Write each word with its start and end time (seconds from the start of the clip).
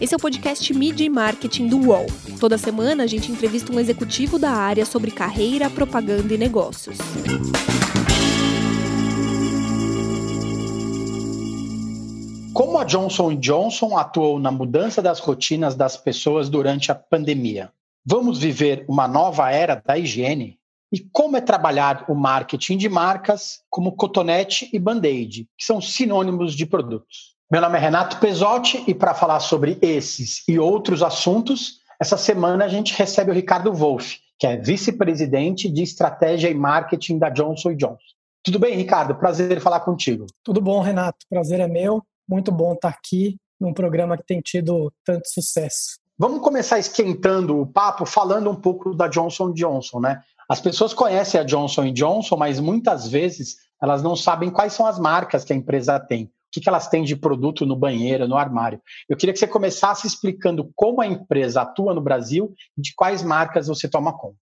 Esse 0.00 0.14
é 0.14 0.16
o 0.16 0.20
podcast 0.20 0.72
Media 0.72 1.04
e 1.04 1.10
Marketing 1.10 1.68
do 1.68 1.78
UOL. 1.78 2.06
Toda 2.40 2.56
semana 2.56 3.04
a 3.04 3.06
gente 3.06 3.30
entrevista 3.30 3.70
um 3.70 3.78
executivo 3.78 4.38
da 4.38 4.50
área 4.50 4.86
sobre 4.86 5.10
carreira, 5.10 5.68
propaganda 5.68 6.32
e 6.32 6.38
negócios. 6.38 6.96
Como 12.54 12.78
a 12.78 12.84
Johnson 12.84 13.34
Johnson 13.36 13.96
atuou 13.96 14.38
na 14.38 14.50
mudança 14.50 15.02
das 15.02 15.18
rotinas 15.18 15.74
das 15.74 15.96
pessoas 15.96 16.48
durante 16.48 16.90
a 16.90 16.94
pandemia? 16.94 17.70
Vamos 18.04 18.38
viver 18.38 18.86
uma 18.88 19.06
nova 19.06 19.50
era 19.50 19.74
da 19.74 19.98
higiene? 19.98 20.58
E 20.92 20.98
como 20.98 21.36
é 21.36 21.40
trabalhar 21.40 22.04
o 22.08 22.14
marketing 22.14 22.78
de 22.78 22.88
marcas 22.88 23.60
como 23.68 23.92
Cotonete 23.92 24.68
e 24.72 24.78
Band-Aid, 24.78 25.46
que 25.56 25.64
são 25.64 25.80
sinônimos 25.80 26.54
de 26.54 26.66
produtos? 26.66 27.38
Meu 27.50 27.60
nome 27.60 27.78
é 27.78 27.80
Renato 27.80 28.20
Pesotti 28.20 28.84
e 28.86 28.94
para 28.94 29.12
falar 29.12 29.40
sobre 29.40 29.76
esses 29.82 30.44
e 30.46 30.56
outros 30.56 31.02
assuntos, 31.02 31.80
essa 31.98 32.16
semana 32.16 32.64
a 32.64 32.68
gente 32.68 32.94
recebe 32.96 33.32
o 33.32 33.34
Ricardo 33.34 33.72
Wolff, 33.72 34.20
que 34.38 34.46
é 34.46 34.56
vice-presidente 34.56 35.68
de 35.68 35.82
estratégia 35.82 36.48
e 36.48 36.54
marketing 36.54 37.18
da 37.18 37.28
Johnson 37.28 37.74
Johnson. 37.74 37.98
Tudo 38.44 38.60
bem, 38.60 38.76
Ricardo? 38.76 39.16
Prazer 39.16 39.60
falar 39.60 39.80
contigo. 39.80 40.26
Tudo 40.44 40.60
bom, 40.60 40.80
Renato. 40.80 41.26
Prazer 41.28 41.58
é 41.58 41.66
meu. 41.66 42.04
Muito 42.28 42.52
bom 42.52 42.74
estar 42.74 42.90
aqui 42.90 43.36
num 43.60 43.74
programa 43.74 44.16
que 44.16 44.24
tem 44.24 44.40
tido 44.40 44.92
tanto 45.04 45.28
sucesso. 45.28 45.98
Vamos 46.16 46.42
começar 46.42 46.78
esquentando 46.78 47.60
o 47.60 47.66
papo 47.66 48.06
falando 48.06 48.48
um 48.48 48.54
pouco 48.54 48.94
da 48.94 49.08
Johnson 49.08 49.52
Johnson, 49.52 49.98
né? 49.98 50.20
As 50.48 50.60
pessoas 50.60 50.94
conhecem 50.94 51.40
a 51.40 51.42
Johnson 51.42 51.92
Johnson, 51.92 52.36
mas 52.36 52.60
muitas 52.60 53.08
vezes 53.08 53.56
elas 53.82 54.04
não 54.04 54.14
sabem 54.14 54.50
quais 54.50 54.72
são 54.72 54.86
as 54.86 55.00
marcas 55.00 55.42
que 55.42 55.52
a 55.52 55.56
empresa 55.56 55.98
tem, 55.98 56.30
o 56.58 56.62
que 56.62 56.68
elas 56.68 56.88
têm 56.88 57.04
de 57.04 57.16
produto 57.16 57.64
no 57.64 57.76
banheiro, 57.76 58.26
no 58.26 58.36
armário. 58.36 58.80
Eu 59.08 59.16
queria 59.16 59.32
que 59.32 59.38
você 59.38 59.46
começasse 59.46 60.06
explicando 60.06 60.70
como 60.74 61.00
a 61.00 61.06
empresa 61.06 61.62
atua 61.62 61.94
no 61.94 62.00
Brasil 62.00 62.52
e 62.76 62.82
de 62.82 62.92
quais 62.94 63.22
marcas 63.22 63.68
você 63.68 63.88
toma 63.88 64.16
conta. 64.16 64.38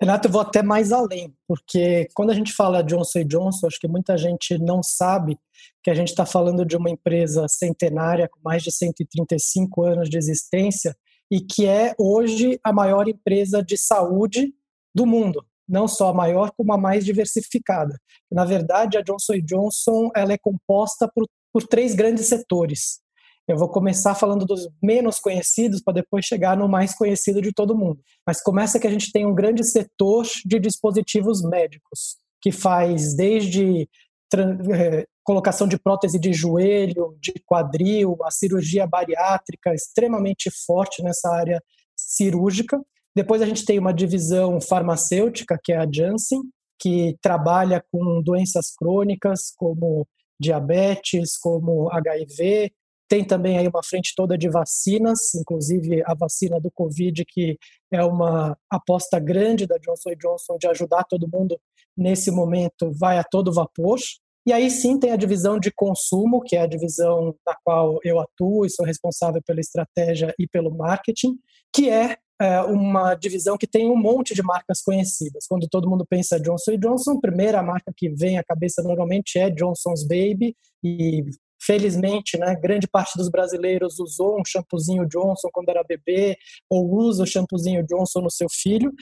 Renato, 0.00 0.28
eu 0.28 0.32
vou 0.32 0.40
até 0.40 0.62
mais 0.62 0.92
além, 0.92 1.34
porque 1.46 2.06
quando 2.14 2.30
a 2.30 2.34
gente 2.34 2.52
fala 2.52 2.84
Johnson 2.84 3.24
Johnson, 3.24 3.66
acho 3.66 3.80
que 3.80 3.88
muita 3.88 4.16
gente 4.16 4.56
não 4.56 4.80
sabe 4.80 5.36
que 5.82 5.90
a 5.90 5.94
gente 5.94 6.08
está 6.08 6.24
falando 6.24 6.64
de 6.64 6.76
uma 6.76 6.88
empresa 6.88 7.48
centenária 7.48 8.28
com 8.28 8.38
mais 8.44 8.62
de 8.62 8.70
135 8.70 9.82
anos 9.82 10.08
de 10.08 10.16
existência 10.16 10.96
e 11.28 11.40
que 11.40 11.66
é 11.66 11.96
hoje 11.98 12.60
a 12.62 12.72
maior 12.72 13.08
empresa 13.08 13.60
de 13.60 13.76
saúde 13.76 14.54
do 14.94 15.04
mundo 15.04 15.44
não 15.68 15.86
só 15.86 16.08
a 16.08 16.14
maior, 16.14 16.50
como 16.56 16.72
a 16.72 16.78
mais 16.78 17.04
diversificada. 17.04 18.00
Na 18.32 18.44
verdade, 18.44 18.96
a 18.96 19.02
Johnson 19.02 19.34
Johnson 19.44 20.08
ela 20.16 20.32
é 20.32 20.38
composta 20.38 21.10
por, 21.14 21.28
por 21.52 21.66
três 21.66 21.94
grandes 21.94 22.26
setores. 22.26 23.00
Eu 23.46 23.56
vou 23.56 23.68
começar 23.68 24.14
falando 24.14 24.44
dos 24.44 24.68
menos 24.82 25.18
conhecidos 25.18 25.80
para 25.82 25.94
depois 25.94 26.24
chegar 26.24 26.56
no 26.56 26.68
mais 26.68 26.94
conhecido 26.94 27.40
de 27.40 27.52
todo 27.52 27.76
mundo. 27.76 27.98
Mas 28.26 28.42
começa 28.42 28.78
que 28.78 28.86
a 28.86 28.90
gente 28.90 29.10
tem 29.10 29.24
um 29.24 29.34
grande 29.34 29.64
setor 29.64 30.26
de 30.44 30.58
dispositivos 30.58 31.42
médicos, 31.42 32.18
que 32.42 32.52
faz 32.52 33.14
desde 33.16 33.88
eh, 34.34 35.06
colocação 35.24 35.66
de 35.66 35.78
prótese 35.78 36.18
de 36.18 36.32
joelho, 36.32 37.16
de 37.20 37.32
quadril, 37.46 38.18
a 38.22 38.30
cirurgia 38.30 38.86
bariátrica 38.86 39.74
extremamente 39.74 40.50
forte 40.66 41.02
nessa 41.02 41.30
área 41.30 41.62
cirúrgica, 41.96 42.78
depois 43.18 43.42
a 43.42 43.46
gente 43.46 43.64
tem 43.64 43.80
uma 43.80 43.92
divisão 43.92 44.60
farmacêutica, 44.60 45.58
que 45.60 45.72
é 45.72 45.76
a 45.76 45.88
Janssen, 45.90 46.40
que 46.78 47.16
trabalha 47.20 47.84
com 47.90 48.22
doenças 48.22 48.70
crônicas 48.76 49.52
como 49.56 50.06
diabetes, 50.38 51.36
como 51.36 51.90
HIV. 51.90 52.72
Tem 53.08 53.24
também 53.24 53.56
aí 53.58 53.66
uma 53.66 53.82
frente 53.82 54.12
toda 54.14 54.36
de 54.36 54.48
vacinas, 54.50 55.34
inclusive 55.34 56.02
a 56.04 56.14
vacina 56.14 56.60
do 56.60 56.70
Covid, 56.70 57.24
que 57.24 57.58
é 57.90 58.04
uma 58.04 58.56
aposta 58.70 59.18
grande 59.18 59.66
da 59.66 59.78
Johnson 59.78 60.10
Johnson 60.14 60.58
de 60.58 60.66
ajudar 60.66 61.04
todo 61.04 61.28
mundo 61.32 61.58
nesse 61.96 62.30
momento, 62.30 62.92
vai 62.92 63.18
a 63.18 63.24
todo 63.24 63.52
vapor. 63.52 63.98
E 64.46 64.52
aí 64.52 64.70
sim 64.70 64.98
tem 64.98 65.10
a 65.10 65.16
divisão 65.16 65.58
de 65.58 65.70
consumo, 65.70 66.40
que 66.42 66.56
é 66.56 66.60
a 66.60 66.66
divisão 66.66 67.34
na 67.46 67.56
qual 67.64 67.98
eu 68.04 68.20
atuo 68.20 68.64
e 68.64 68.70
sou 68.70 68.84
responsável 68.84 69.42
pela 69.44 69.60
estratégia 69.60 70.34
e 70.38 70.46
pelo 70.46 70.74
marketing, 70.74 71.38
que 71.72 71.90
é 71.90 72.16
é, 72.40 72.60
uma 72.62 73.14
divisão 73.14 73.56
que 73.56 73.66
tem 73.66 73.90
um 73.90 73.96
monte 73.96 74.34
de 74.34 74.42
marcas 74.42 74.80
conhecidas. 74.80 75.46
Quando 75.48 75.68
todo 75.68 75.88
mundo 75.88 76.06
pensa 76.08 76.40
Johnson 76.40 76.76
Johnson, 76.76 77.12
a 77.12 77.20
primeira 77.20 77.62
marca 77.62 77.92
que 77.96 78.08
vem 78.08 78.38
à 78.38 78.44
cabeça 78.44 78.82
normalmente 78.82 79.38
é 79.38 79.50
Johnson's 79.50 80.06
Baby 80.06 80.56
e 80.82 81.24
felizmente, 81.60 82.38
né, 82.38 82.54
grande 82.54 82.86
parte 82.86 83.18
dos 83.18 83.28
brasileiros 83.28 83.98
usou 83.98 84.40
um 84.40 84.44
shampoozinho 84.44 85.06
Johnson 85.08 85.48
quando 85.52 85.68
era 85.70 85.82
bebê 85.82 86.36
ou 86.70 86.88
usa 86.88 87.24
o 87.24 87.26
shampoozinho 87.26 87.84
Johnson 87.84 88.20
no 88.20 88.30
seu 88.30 88.46
filho, 88.48 88.92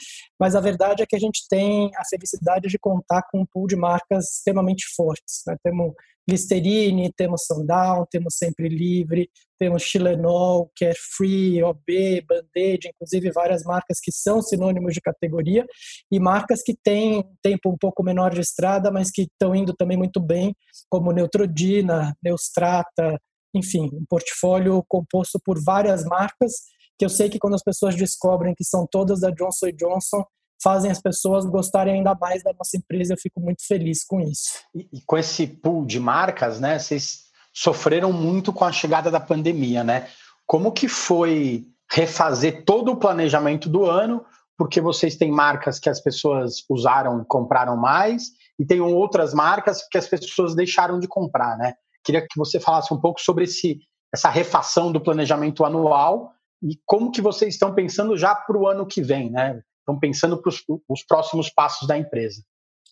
mas 0.41 0.57
a 0.57 0.61
verdade 0.61 1.03
é 1.03 1.07
que 1.07 1.15
a 1.15 1.19
gente 1.19 1.47
tem 1.49 1.91
a 1.97 2.05
felicidade 2.09 2.69
de 2.69 2.79
contar 2.79 3.23
com 3.31 3.41
um 3.41 3.47
pool 3.47 3.67
de 3.67 3.77
marcas 3.77 4.37
extremamente 4.37 4.87
fortes. 4.97 5.43
Né? 5.47 5.55
Temos 5.63 5.93
Listerine, 6.28 7.12
temos 7.16 7.44
Sundown, 7.47 8.04
temos 8.10 8.37
Sempre 8.37 8.69
Livre, 8.69 9.31
temos 9.59 9.82
Chilenol, 9.82 10.70
Carefree, 10.76 11.62
OB, 11.62 12.22
Band-Aid, 12.28 12.88
inclusive 12.88 13.31
várias 13.31 13.62
marcas 13.62 13.98
que 14.00 14.10
são 14.12 14.42
sinônimos 14.42 14.92
de 14.92 15.00
categoria 15.00 15.64
e 16.10 16.19
marcas 16.19 16.62
que 16.62 16.76
têm 16.82 17.25
tempo 17.42 17.70
um 17.70 17.76
pouco 17.78 18.03
menor 18.03 18.34
de 18.34 18.41
estrada, 18.41 18.91
mas 18.91 19.10
que 19.10 19.22
estão 19.22 19.54
indo 19.54 19.72
também 19.72 19.97
muito 19.97 20.20
bem, 20.20 20.54
como 20.91 21.12
Neutrodina, 21.12 22.16
Neustrata, 22.22 23.20
enfim, 23.54 23.88
um 23.93 24.04
portfólio 24.08 24.84
composto 24.88 25.41
por 25.44 25.62
várias 25.62 26.04
marcas 26.04 26.53
que 26.98 27.04
eu 27.04 27.08
sei 27.08 27.28
que 27.28 27.38
quando 27.38 27.54
as 27.54 27.62
pessoas 27.62 27.94
descobrem 27.94 28.54
que 28.54 28.64
são 28.64 28.87
todas 28.91 29.20
da 29.20 29.31
Johnson 29.31 29.70
Johnson, 29.72 30.25
fazem 30.62 30.91
as 30.91 31.00
pessoas 31.00 31.44
gostarem 31.44 31.94
ainda 31.94 32.15
mais 32.15 32.43
da 32.43 32.53
nossa 32.53 32.77
empresa. 32.77 33.15
Eu 33.15 33.19
fico 33.19 33.41
muito 33.41 33.67
feliz 33.67 34.05
com 34.05 34.21
isso. 34.21 34.61
E, 34.75 34.89
e, 34.93 35.00
com 35.03 35.17
esse 35.17 35.47
pool 35.47 35.84
de 35.84 36.00
marcas, 36.00 36.61
né? 36.61 36.78
Vocês 36.78 37.27
sofreram 37.55 38.12
muito 38.12 38.53
com 38.53 38.65
a 38.65 38.72
chegada 38.72 39.11
da 39.11 39.21
pandemia, 39.21 39.83
né? 39.83 40.09
Como 40.47 40.72
que 40.72 40.89
foi 40.89 41.67
refazer 41.91 42.65
todo 42.65 42.93
o 42.93 42.97
planejamento 42.97 43.69
do 43.69 43.84
ano? 43.84 44.25
Porque 44.59 44.81
vocês 44.81 45.17
têm 45.17 45.31
marcas 45.31 45.78
que 45.78 45.89
as 45.89 46.00
pessoas 46.00 46.65
usaram 46.69 47.21
e 47.21 47.25
compraram 47.25 47.77
mais, 47.77 48.31
e 48.59 48.65
tem 48.65 48.81
outras 48.81 49.34
marcas 49.34 49.87
que 49.88 49.99
as 49.99 50.06
pessoas 50.06 50.55
deixaram 50.55 50.99
de 50.99 51.06
comprar, 51.06 51.56
né? 51.59 51.75
Queria 52.05 52.23
que 52.23 52.38
você 52.38 52.59
falasse 52.59 52.93
um 52.94 53.00
pouco 53.00 53.21
sobre 53.21 53.44
esse, 53.44 53.81
essa 54.12 54.31
refação 54.31 54.91
do 54.93 55.00
planejamento 55.00 55.65
anual 55.65 56.33
e 56.62 56.78
como 56.87 57.11
que 57.11 57.21
vocês 57.21 57.55
estão 57.55 57.75
pensando 57.75 58.17
já 58.17 58.34
para 58.34 58.56
o 58.56 58.67
ano 58.67 58.87
que 58.87 59.03
vem, 59.03 59.31
né? 59.31 59.61
Estão 59.87 59.99
pensando 59.99 60.41
para 60.41 60.51
os 60.89 61.05
próximos 61.07 61.49
passos 61.49 61.87
da 61.87 61.97
empresa. 61.97 62.43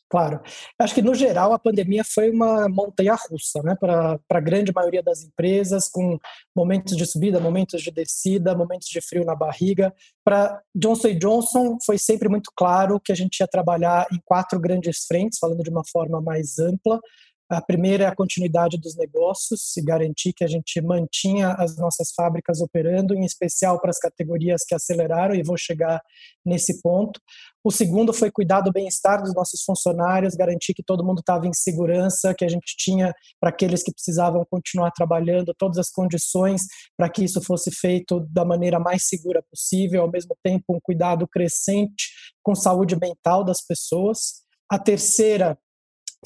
Claro. 0.09 0.41
Acho 0.79 0.95
que, 0.95 1.03
no 1.03 1.13
geral, 1.13 1.53
a 1.53 1.59
pandemia 1.59 2.05
foi 2.05 2.31
uma 2.31 2.69
montanha 2.69 3.17
russa 3.29 3.61
né, 3.65 3.75
para 3.75 4.17
a 4.31 4.41
grande 4.41 4.73
maioria 4.73 5.03
das 5.03 5.25
empresas, 5.25 5.89
com 5.89 6.19
momentos 6.55 6.97
de 6.97 7.05
subida, 7.05 7.41
momentos 7.41 7.83
de 7.83 7.91
descida, 7.91 8.55
momentos 8.55 8.87
de 8.87 9.01
frio 9.01 9.25
na 9.25 9.35
barriga. 9.35 9.93
Para 10.23 10.61
Johnson 10.73 11.19
Johnson, 11.19 11.79
foi 11.85 11.99
sempre 11.99 12.29
muito 12.29 12.53
claro 12.55 13.01
que 13.01 13.11
a 13.11 13.15
gente 13.15 13.41
ia 13.41 13.49
trabalhar 13.49 14.07
em 14.13 14.21
quatro 14.25 14.61
grandes 14.61 15.05
frentes, 15.05 15.39
falando 15.39 15.65
de 15.65 15.71
uma 15.71 15.83
forma 15.85 16.21
mais 16.21 16.61
ampla. 16.61 17.01
A 17.49 17.61
primeira 17.61 18.05
é 18.05 18.07
a 18.07 18.15
continuidade 18.15 18.79
dos 18.79 18.97
negócios 18.97 19.77
e 19.77 19.83
garantir 19.83 20.33
que 20.33 20.45
a 20.45 20.47
gente 20.47 20.81
mantinha 20.81 21.51
as 21.59 21.77
nossas 21.77 22.11
fábricas 22.11 22.61
operando, 22.61 23.15
em 23.15 23.25
especial 23.25 23.79
para 23.79 23.91
as 23.91 23.99
categorias 23.99 24.65
que 24.67 24.75
aceleraram, 24.75 25.35
e 25.35 25.43
vou 25.43 25.57
chegar 25.57 26.01
nesse 26.45 26.81
ponto. 26.81 27.21
O 27.63 27.71
segundo 27.71 28.15
foi 28.15 28.31
cuidar 28.31 28.63
do 28.63 28.73
bem-estar 28.73 29.23
dos 29.23 29.35
nossos 29.35 29.63
funcionários, 29.63 30.35
garantir 30.35 30.73
que 30.73 30.83
todo 30.83 31.05
mundo 31.05 31.21
estava 31.21 31.47
em 31.47 31.53
segurança, 31.53 32.35
que 32.35 32.45
a 32.47 32.49
gente 32.49 32.75
tinha 32.79 33.13
para 33.39 33.51
aqueles 33.51 33.83
que 33.83 33.93
precisavam 33.93 34.45
continuar 34.51 34.91
trabalhando 34.91 35.55
todas 35.57 35.77
as 35.77 35.91
condições 35.91 36.63
para 36.97 37.11
que 37.11 37.25
isso 37.25 37.43
fosse 37.43 37.71
feito 37.71 38.21
da 38.31 38.45
maneira 38.45 38.79
mais 38.79 39.07
segura 39.07 39.43
possível, 39.43 40.03
ao 40.03 40.11
mesmo 40.11 40.35
tempo 40.43 40.75
um 40.75 40.81
cuidado 40.81 41.29
crescente 41.29 42.09
com 42.43 42.55
saúde 42.55 42.99
mental 42.99 43.45
das 43.45 43.61
pessoas. 43.61 44.45
A 44.71 44.79
terceira 44.79 45.59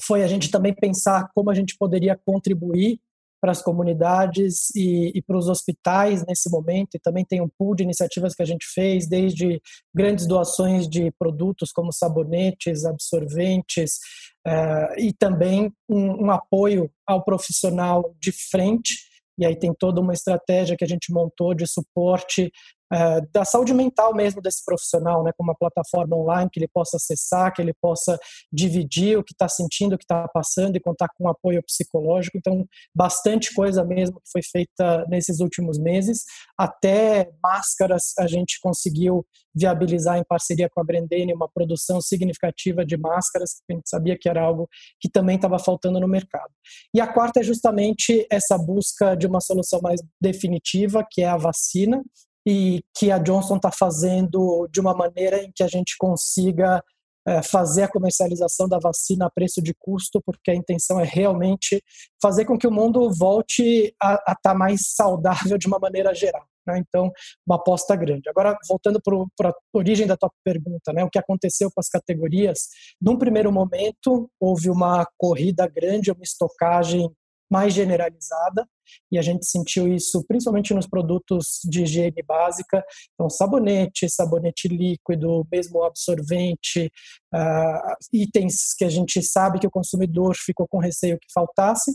foi 0.01 0.23
a 0.23 0.27
gente 0.27 0.49
também 0.49 0.73
pensar 0.73 1.29
como 1.33 1.49
a 1.49 1.53
gente 1.53 1.75
poderia 1.77 2.19
contribuir 2.25 2.99
para 3.41 3.51
as 3.51 3.61
comunidades 3.61 4.69
e, 4.75 5.11
e, 5.15 5.21
para 5.21 5.37
os 5.37 5.47
hospitais 5.47 6.25
nesse 6.25 6.49
momento. 6.49 6.95
E 6.95 6.99
também 6.99 7.23
tem 7.23 7.41
um 7.41 7.49
pool 7.57 7.73
de 7.73 7.83
iniciativas 7.83 8.35
que 8.35 8.41
a 8.41 8.45
gente 8.45 8.65
fez, 8.73 9.07
desde 9.07 9.61
grandes 9.95 10.27
doações 10.27 10.89
de 10.89 11.11
produtos 11.17 11.71
como 11.71 11.93
sabonetes, 11.93 12.83
absorventes, 12.85 13.99
uh, 14.45 14.99
e 14.99 15.13
também 15.13 15.71
um, 15.87 16.25
um 16.25 16.31
apoio 16.31 16.91
ao 17.07 17.23
profissional 17.23 18.13
de 18.19 18.31
frente. 18.31 18.95
E 19.37 19.45
aí 19.45 19.55
tem 19.55 19.73
toda 19.73 20.01
uma 20.01 20.13
estratégia 20.13 20.75
que 20.75 20.83
a 20.83 20.87
gente 20.87 21.13
montou 21.13 21.53
de 21.53 21.65
suporte 21.65 22.51
é, 22.91 23.21
da 23.33 23.45
saúde 23.45 23.73
mental 23.73 24.13
mesmo 24.13 24.41
desse 24.41 24.63
profissional, 24.65 25.23
né, 25.23 25.31
com 25.37 25.43
uma 25.43 25.55
plataforma 25.55 26.15
online 26.15 26.49
que 26.51 26.59
ele 26.59 26.67
possa 26.67 26.97
acessar, 26.97 27.53
que 27.53 27.61
ele 27.61 27.73
possa 27.81 28.17
dividir 28.51 29.17
o 29.17 29.23
que 29.23 29.33
está 29.33 29.47
sentindo, 29.47 29.93
o 29.93 29.97
que 29.97 30.03
está 30.03 30.27
passando 30.27 30.75
e 30.75 30.79
contar 30.79 31.09
com 31.15 31.27
apoio 31.27 31.63
psicológico. 31.63 32.37
Então, 32.37 32.65
bastante 32.95 33.53
coisa 33.53 33.83
mesmo 33.83 34.19
que 34.21 34.31
foi 34.31 34.41
feita 34.41 35.05
nesses 35.07 35.39
últimos 35.39 35.77
meses. 35.77 36.23
Até 36.57 37.29
máscaras 37.41 38.13
a 38.17 38.27
gente 38.27 38.59
conseguiu 38.61 39.25
viabilizar 39.53 40.17
em 40.17 40.23
parceria 40.23 40.69
com 40.69 40.79
a 40.79 40.83
Brendene 40.83 41.33
uma 41.33 41.49
produção 41.49 41.99
significativa 42.01 42.85
de 42.85 42.97
máscaras, 42.97 43.55
que 43.55 43.73
a 43.73 43.75
gente 43.75 43.89
sabia 43.89 44.17
que 44.19 44.29
era 44.29 44.41
algo 44.41 44.67
que 44.99 45.09
também 45.09 45.35
estava 45.35 45.59
faltando 45.59 45.99
no 45.99 46.07
mercado. 46.07 46.51
E 46.93 47.01
a 47.01 47.07
quarta 47.07 47.39
é 47.39 47.43
justamente 47.43 48.25
essa 48.31 48.57
busca 48.57 49.15
de 49.15 49.27
uma 49.27 49.41
solução 49.41 49.79
mais 49.81 50.01
definitiva, 50.21 51.05
que 51.09 51.21
é 51.21 51.27
a 51.27 51.37
vacina, 51.37 52.01
e 52.49 52.81
que 52.97 53.11
a 53.11 53.19
Johnson 53.19 53.57
está 53.57 53.71
fazendo 53.71 54.67
de 54.71 54.79
uma 54.79 54.91
maneira 54.91 55.43
em 55.43 55.51
que 55.53 55.61
a 55.61 55.67
gente 55.67 55.95
consiga 55.99 56.83
é, 57.27 57.43
fazer 57.43 57.83
a 57.83 57.87
comercialização 57.87 58.67
da 58.67 58.79
vacina 58.79 59.27
a 59.27 59.29
preço 59.29 59.61
de 59.61 59.71
custo, 59.77 60.19
porque 60.25 60.49
a 60.49 60.55
intenção 60.55 60.99
é 60.99 61.03
realmente 61.03 61.79
fazer 62.19 62.45
com 62.45 62.57
que 62.57 62.65
o 62.65 62.71
mundo 62.71 63.13
volte 63.13 63.93
a 64.01 64.15
estar 64.15 64.35
tá 64.41 64.53
mais 64.55 64.81
saudável 64.95 65.59
de 65.59 65.67
uma 65.67 65.77
maneira 65.77 66.11
geral. 66.11 66.43
Né? 66.65 66.79
Então, 66.79 67.11
uma 67.45 67.57
aposta 67.57 67.95
grande. 67.95 68.27
Agora, 68.27 68.57
voltando 68.67 68.99
para 69.37 69.49
a 69.49 69.53
origem 69.71 70.07
da 70.07 70.17
tua 70.17 70.31
pergunta, 70.43 70.91
né? 70.91 71.03
o 71.03 71.09
que 71.09 71.19
aconteceu 71.19 71.69
com 71.69 71.79
as 71.79 71.87
categorias? 71.87 72.67
Num 72.99 73.15
primeiro 73.15 73.51
momento, 73.51 74.27
houve 74.39 74.71
uma 74.71 75.07
corrida 75.19 75.67
grande, 75.67 76.11
uma 76.11 76.23
estocagem 76.23 77.11
mais 77.49 77.73
generalizada 77.73 78.67
e 79.11 79.17
a 79.17 79.21
gente 79.21 79.45
sentiu 79.45 79.87
isso 79.87 80.23
principalmente 80.27 80.73
nos 80.73 80.87
produtos 80.87 81.59
de 81.63 81.83
higiene 81.83 82.23
básica, 82.23 82.83
então 83.13 83.29
sabonete, 83.29 84.09
sabonete 84.09 84.67
líquido, 84.67 85.47
mesmo 85.51 85.83
absorvente, 85.83 86.91
uh, 87.33 87.95
itens 88.13 88.73
que 88.77 88.85
a 88.85 88.89
gente 88.89 89.21
sabe 89.21 89.59
que 89.59 89.67
o 89.67 89.71
consumidor 89.71 90.35
ficou 90.35 90.67
com 90.67 90.79
receio 90.79 91.19
que 91.19 91.31
faltasse, 91.33 91.91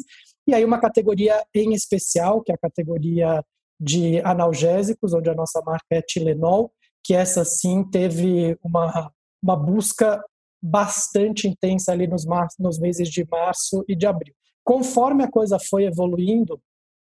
e 0.47 0.55
aí 0.55 0.65
uma 0.65 0.81
categoria 0.81 1.43
em 1.55 1.73
especial, 1.73 2.43
que 2.43 2.53
é 2.53 2.55
a 2.55 2.59
categoria 2.59 3.43
de 3.81 4.21
analgésicos, 4.21 5.13
onde 5.13 5.31
a 5.31 5.35
nossa 5.35 5.61
marca 5.63 5.87
é 5.91 6.03
Tilenol, 6.03 6.71
que 7.03 7.15
essa 7.15 7.45
sim 7.45 7.85
teve 7.85 8.57
uma, 8.63 9.11
uma 9.43 9.57
busca 9.57 10.23
bastante 10.63 11.47
intensa 11.47 11.93
ali 11.93 12.07
nos, 12.07 12.25
mar, 12.25 12.49
nos 12.59 12.79
meses 12.79 13.09
de 13.09 13.27
março 13.31 13.85
e 13.87 13.95
de 13.95 14.07
abril. 14.07 14.35
Conforme 14.65 15.23
a 15.23 15.31
coisa 15.31 15.59
foi 15.59 15.85
evoluindo, 15.85 16.61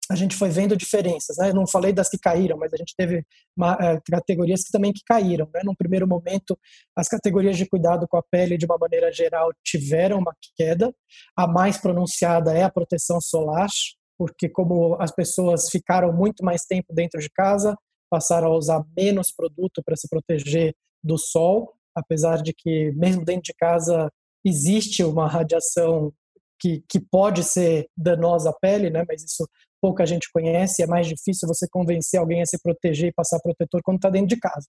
a 0.10 0.16
gente 0.16 0.36
foi 0.36 0.50
vendo 0.50 0.76
diferenças. 0.76 1.38
Né? 1.38 1.50
Eu 1.50 1.54
não 1.54 1.68
falei 1.68 1.94
das 1.94 2.10
que 2.10 2.18
caíram, 2.18 2.58
mas 2.58 2.74
a 2.74 2.78
gente 2.78 2.96
teve 2.98 3.24
uma, 3.56 3.78
é, 3.80 4.00
categorias 4.10 4.64
que 4.64 4.72
também 4.72 4.92
que 4.92 5.02
caíram. 5.06 5.48
Né? 5.54 5.62
Num 5.64 5.76
primeiro 5.76 6.08
momento, 6.08 6.58
as 6.96 7.08
categorias 7.08 7.58
de 7.58 7.68
cuidado 7.68 8.08
com 8.08 8.18
a 8.18 8.24
pele, 8.24 8.58
de 8.58 8.66
uma 8.66 8.78
maneira 8.78 9.12
geral, 9.12 9.52
tiveram 9.64 10.18
uma 10.18 10.36
queda. 10.58 10.92
A 11.38 11.46
mais 11.46 11.78
pronunciada 11.78 12.54
é 12.54 12.64
a 12.64 12.72
proteção 12.72 13.22
solar, 13.22 13.70
porque 14.18 14.50
como 14.50 14.96
as 15.00 15.12
pessoas 15.12 15.70
ficaram 15.70 16.12
muito 16.12 16.44
mais 16.44 16.64
tempo 16.64 16.94
dentro 16.94 17.20
de 17.20 17.30
casa, 17.30 17.78
passaram 18.10 18.48
a 18.48 18.58
usar 18.58 18.84
menos 18.98 19.32
produto 19.32 19.84
para 19.86 19.96
se 19.96 20.10
proteger 20.10 20.74
do 21.04 21.18
sol, 21.18 21.74
apesar 21.96 22.42
de 22.42 22.52
que 22.54 22.92
mesmo 22.94 23.24
dentro 23.24 23.44
de 23.44 23.54
casa 23.54 24.12
existe 24.44 25.04
uma 25.04 25.28
radiação 25.28 26.12
que, 26.60 26.84
que 26.90 27.00
pode 27.00 27.44
ser 27.44 27.88
danosa 27.98 28.50
à 28.50 28.54
pele, 28.54 28.90
né? 28.90 29.04
Mas 29.08 29.24
isso 29.24 29.48
pouca 29.82 30.06
gente 30.06 30.30
conhece, 30.32 30.84
é 30.84 30.88
mais 30.88 31.08
difícil 31.08 31.48
você 31.48 31.68
convencer 31.70 32.20
alguém 32.20 32.42
a 32.42 32.46
se 32.46 32.62
proteger 32.62 33.10
e 33.10 33.14
passar 33.14 33.40
protetor 33.40 33.82
quando 33.84 33.98
está 33.98 34.10
dentro 34.10 34.28
de 34.28 34.38
casa. 34.38 34.68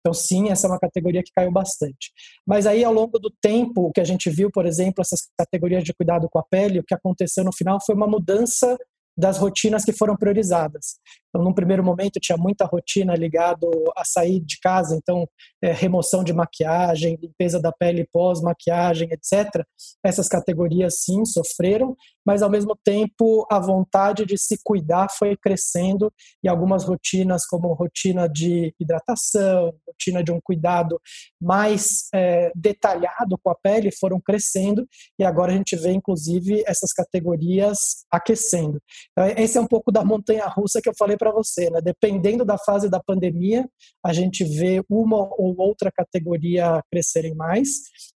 Então, 0.00 0.12
sim, 0.12 0.50
essa 0.50 0.66
é 0.66 0.70
uma 0.70 0.78
categoria 0.78 1.22
que 1.22 1.32
caiu 1.34 1.50
bastante. 1.50 2.12
Mas 2.46 2.66
aí, 2.66 2.84
ao 2.84 2.92
longo 2.92 3.18
do 3.18 3.32
tempo, 3.40 3.86
o 3.86 3.92
que 3.92 4.00
a 4.00 4.04
gente 4.04 4.28
viu, 4.30 4.50
por 4.50 4.66
exemplo, 4.66 5.00
essas 5.00 5.20
categorias 5.38 5.82
de 5.82 5.94
cuidado 5.94 6.28
com 6.30 6.38
a 6.38 6.44
pele, 6.44 6.80
o 6.80 6.84
que 6.84 6.94
aconteceu 6.94 7.42
no 7.42 7.54
final 7.54 7.78
foi 7.84 7.94
uma 7.94 8.06
mudança 8.06 8.76
das 9.16 9.38
rotinas 9.38 9.84
que 9.84 9.92
foram 9.92 10.16
priorizadas. 10.16 10.98
Então, 11.30 11.44
num 11.44 11.54
primeiro 11.54 11.82
momento, 11.82 12.20
tinha 12.20 12.36
muita 12.36 12.64
rotina 12.64 13.14
ligado 13.14 13.70
a 13.96 14.04
sair 14.04 14.40
de 14.40 14.58
casa, 14.60 14.96
então, 14.96 15.28
é, 15.62 15.72
remoção 15.72 16.24
de 16.24 16.32
maquiagem, 16.32 17.18
limpeza 17.22 17.60
da 17.60 17.72
pele 17.72 18.06
pós-maquiagem, 18.12 19.08
etc. 19.12 19.64
Essas 20.04 20.28
categorias, 20.28 21.02
sim, 21.02 21.24
sofreram, 21.24 21.96
mas, 22.26 22.42
ao 22.42 22.50
mesmo 22.50 22.76
tempo, 22.84 23.46
a 23.50 23.58
vontade 23.58 24.26
de 24.26 24.36
se 24.36 24.58
cuidar 24.62 25.08
foi 25.10 25.36
crescendo 25.36 26.12
e 26.42 26.48
algumas 26.48 26.84
rotinas, 26.84 27.46
como 27.46 27.72
rotina 27.72 28.28
de 28.28 28.74
hidratação, 28.78 29.72
rotina 29.86 30.22
de 30.22 30.32
um 30.32 30.40
cuidado 30.42 31.00
mais 31.40 32.08
é, 32.12 32.50
detalhado 32.54 33.38
com 33.42 33.50
a 33.50 33.54
pele, 33.54 33.90
foram 33.92 34.20
crescendo 34.20 34.86
e 35.18 35.24
agora 35.24 35.52
a 35.52 35.56
gente 35.56 35.76
vê, 35.76 35.92
inclusive, 35.92 36.62
essas 36.66 36.92
categorias 36.92 37.78
aquecendo. 38.10 38.80
Então, 39.12 39.26
esse 39.36 39.56
é 39.56 39.60
um 39.60 39.66
pouco 39.66 39.92
da 39.92 40.04
montanha 40.04 40.46
russa 40.46 40.80
que 40.82 40.88
eu 40.88 40.94
falei 40.98 41.16
para 41.20 41.30
você, 41.30 41.68
né? 41.68 41.80
Dependendo 41.82 42.44
da 42.44 42.56
fase 42.56 42.88
da 42.88 42.98
pandemia, 42.98 43.68
a 44.04 44.12
gente 44.12 44.42
vê 44.42 44.82
uma 44.88 45.28
ou 45.36 45.54
outra 45.58 45.92
categoria 45.92 46.82
crescerem 46.90 47.34
mais. 47.34 47.68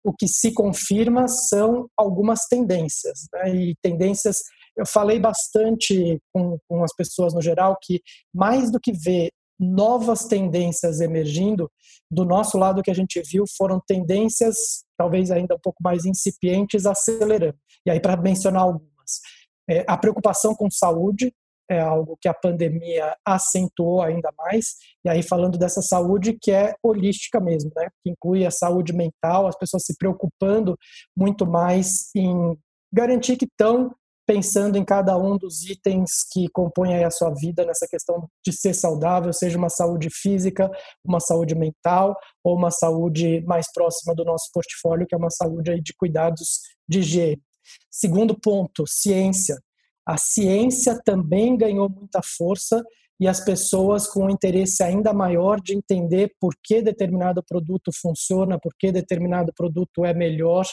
O 0.04 0.14
que 0.14 0.28
se 0.28 0.54
confirma 0.54 1.26
são 1.26 1.88
algumas 1.96 2.46
tendências, 2.46 3.26
né? 3.34 3.54
E 3.54 3.75
tendências 3.82 4.38
eu 4.76 4.87
falei 4.87 5.19
bastante 5.19 6.19
com, 6.32 6.56
com 6.69 6.82
as 6.82 6.94
pessoas 6.94 7.34
no 7.34 7.43
geral 7.43 7.76
que 7.82 8.00
mais 8.32 8.70
do 8.70 8.81
que 8.81 8.93
ver 8.93 9.31
novas 9.60 10.25
tendências 10.25 11.00
emergindo, 11.00 11.70
do 12.10 12.25
nosso 12.25 12.58
lado 12.58 12.81
o 12.81 12.82
que 12.82 12.90
a 12.90 12.94
gente 12.94 13.20
viu 13.22 13.44
foram 13.56 13.81
tendências 13.87 14.84
talvez 14.96 15.31
ainda 15.31 15.54
um 15.54 15.60
pouco 15.60 15.82
mais 15.82 16.04
incipientes 16.04 16.87
acelerando. 16.87 17.56
E 17.87 17.90
aí 17.90 18.00
para 18.00 18.16
mencionar 18.16 18.62
algumas, 18.62 19.20
é, 19.69 19.84
a 19.87 19.96
preocupação 19.96 20.54
com 20.54 20.70
saúde 20.70 21.32
é 21.72 21.80
algo 21.80 22.16
que 22.20 22.28
a 22.28 22.34
pandemia 22.34 23.16
acentuou 23.24 24.02
ainda 24.02 24.32
mais. 24.36 24.76
E 25.04 25.08
aí 25.08 25.22
falando 25.22 25.58
dessa 25.58 25.82
saúde 25.82 26.38
que 26.40 26.50
é 26.50 26.74
holística 26.82 27.40
mesmo, 27.40 27.70
né? 27.76 27.88
Que 28.02 28.10
inclui 28.10 28.46
a 28.46 28.50
saúde 28.50 28.92
mental, 28.92 29.46
as 29.46 29.56
pessoas 29.56 29.84
se 29.84 29.96
preocupando 29.96 30.76
muito 31.16 31.46
mais 31.46 32.10
em 32.14 32.56
garantir 32.92 33.36
que 33.36 33.46
estão 33.46 33.94
pensando 34.26 34.78
em 34.78 34.84
cada 34.84 35.16
um 35.16 35.36
dos 35.36 35.69
itens 35.69 36.24
que 36.30 36.48
compõem 36.52 37.04
a 37.04 37.10
sua 37.10 37.30
vida 37.34 37.64
nessa 37.64 37.86
questão 37.88 38.28
de 38.44 38.52
ser 38.52 38.75
saudável, 38.75 39.32
seja 39.32 39.58
uma 39.58 39.68
saúde 39.68 40.08
física, 40.10 40.70
uma 41.04 41.20
saúde 41.20 41.54
mental 41.54 42.16
ou 42.44 42.56
uma 42.56 42.70
saúde 42.70 43.42
mais 43.46 43.66
próxima 43.72 44.14
do 44.14 44.25
nosso 44.25 44.48
portfólio, 44.52 45.06
que 45.06 45.14
é 45.14 45.18
uma 45.18 45.30
saúde 45.30 45.80
de 45.80 45.92
cuidados 45.94 46.60
de 46.88 47.00
higiene. 47.00 47.42
Segundo 47.90 48.38
ponto, 48.38 48.84
ciência. 48.86 49.58
A 50.06 50.16
ciência 50.16 51.00
também 51.04 51.56
ganhou 51.56 51.88
muita 51.88 52.20
força 52.22 52.82
e 53.22 53.28
as 53.28 53.38
pessoas 53.38 54.08
com 54.08 54.25
um 54.25 54.31
interesse 54.31 54.82
ainda 54.82 55.12
maior 55.12 55.61
de 55.61 55.76
entender 55.76 56.35
por 56.40 56.54
que 56.61 56.82
determinado 56.82 57.40
produto 57.40 57.92
funciona, 57.94 58.59
por 58.59 58.73
que 58.76 58.90
determinado 58.90 59.52
produto 59.54 60.04
é 60.04 60.12
melhor. 60.12 60.66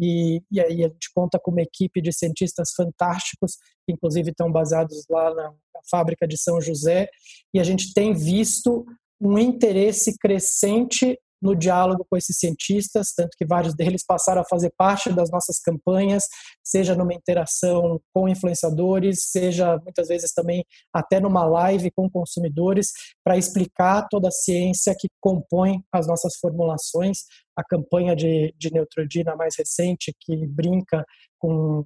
E, 0.00 0.42
e 0.50 0.60
aí 0.60 0.84
a 0.84 0.88
gente 0.88 1.10
conta 1.14 1.38
com 1.38 1.52
uma 1.52 1.62
equipe 1.62 2.02
de 2.02 2.12
cientistas 2.12 2.72
fantásticos, 2.76 3.52
que 3.86 3.92
inclusive 3.92 4.30
estão 4.30 4.50
basados 4.50 5.04
lá 5.08 5.32
na, 5.32 5.44
na 5.50 5.80
fábrica 5.88 6.26
de 6.26 6.36
São 6.36 6.60
José, 6.60 7.08
e 7.54 7.60
a 7.60 7.64
gente 7.64 7.94
tem 7.94 8.12
visto 8.12 8.84
um 9.20 9.38
interesse 9.38 10.18
crescente 10.18 11.16
no 11.42 11.56
diálogo 11.56 12.06
com 12.08 12.16
esses 12.16 12.38
cientistas, 12.38 13.12
tanto 13.14 13.36
que 13.36 13.44
vários 13.44 13.74
deles 13.74 14.04
passaram 14.06 14.42
a 14.42 14.48
fazer 14.48 14.72
parte 14.76 15.12
das 15.12 15.30
nossas 15.30 15.58
campanhas, 15.58 16.24
seja 16.62 16.94
numa 16.94 17.12
interação 17.12 18.00
com 18.14 18.28
influenciadores, 18.28 19.30
seja 19.30 19.76
muitas 19.78 20.08
vezes 20.08 20.32
também 20.32 20.64
até 20.92 21.18
numa 21.18 21.44
live 21.44 21.90
com 21.90 22.08
consumidores, 22.08 22.92
para 23.24 23.36
explicar 23.36 24.06
toda 24.08 24.28
a 24.28 24.32
ciência 24.32 24.94
que 24.98 25.08
compõe 25.20 25.82
as 25.92 26.06
nossas 26.06 26.36
formulações. 26.36 27.24
A 27.56 27.62
campanha 27.62 28.16
de, 28.16 28.54
de 28.56 28.72
Neutrogena 28.72 29.36
mais 29.36 29.56
recente, 29.58 30.14
que 30.20 30.46
brinca 30.46 31.04
com 31.38 31.84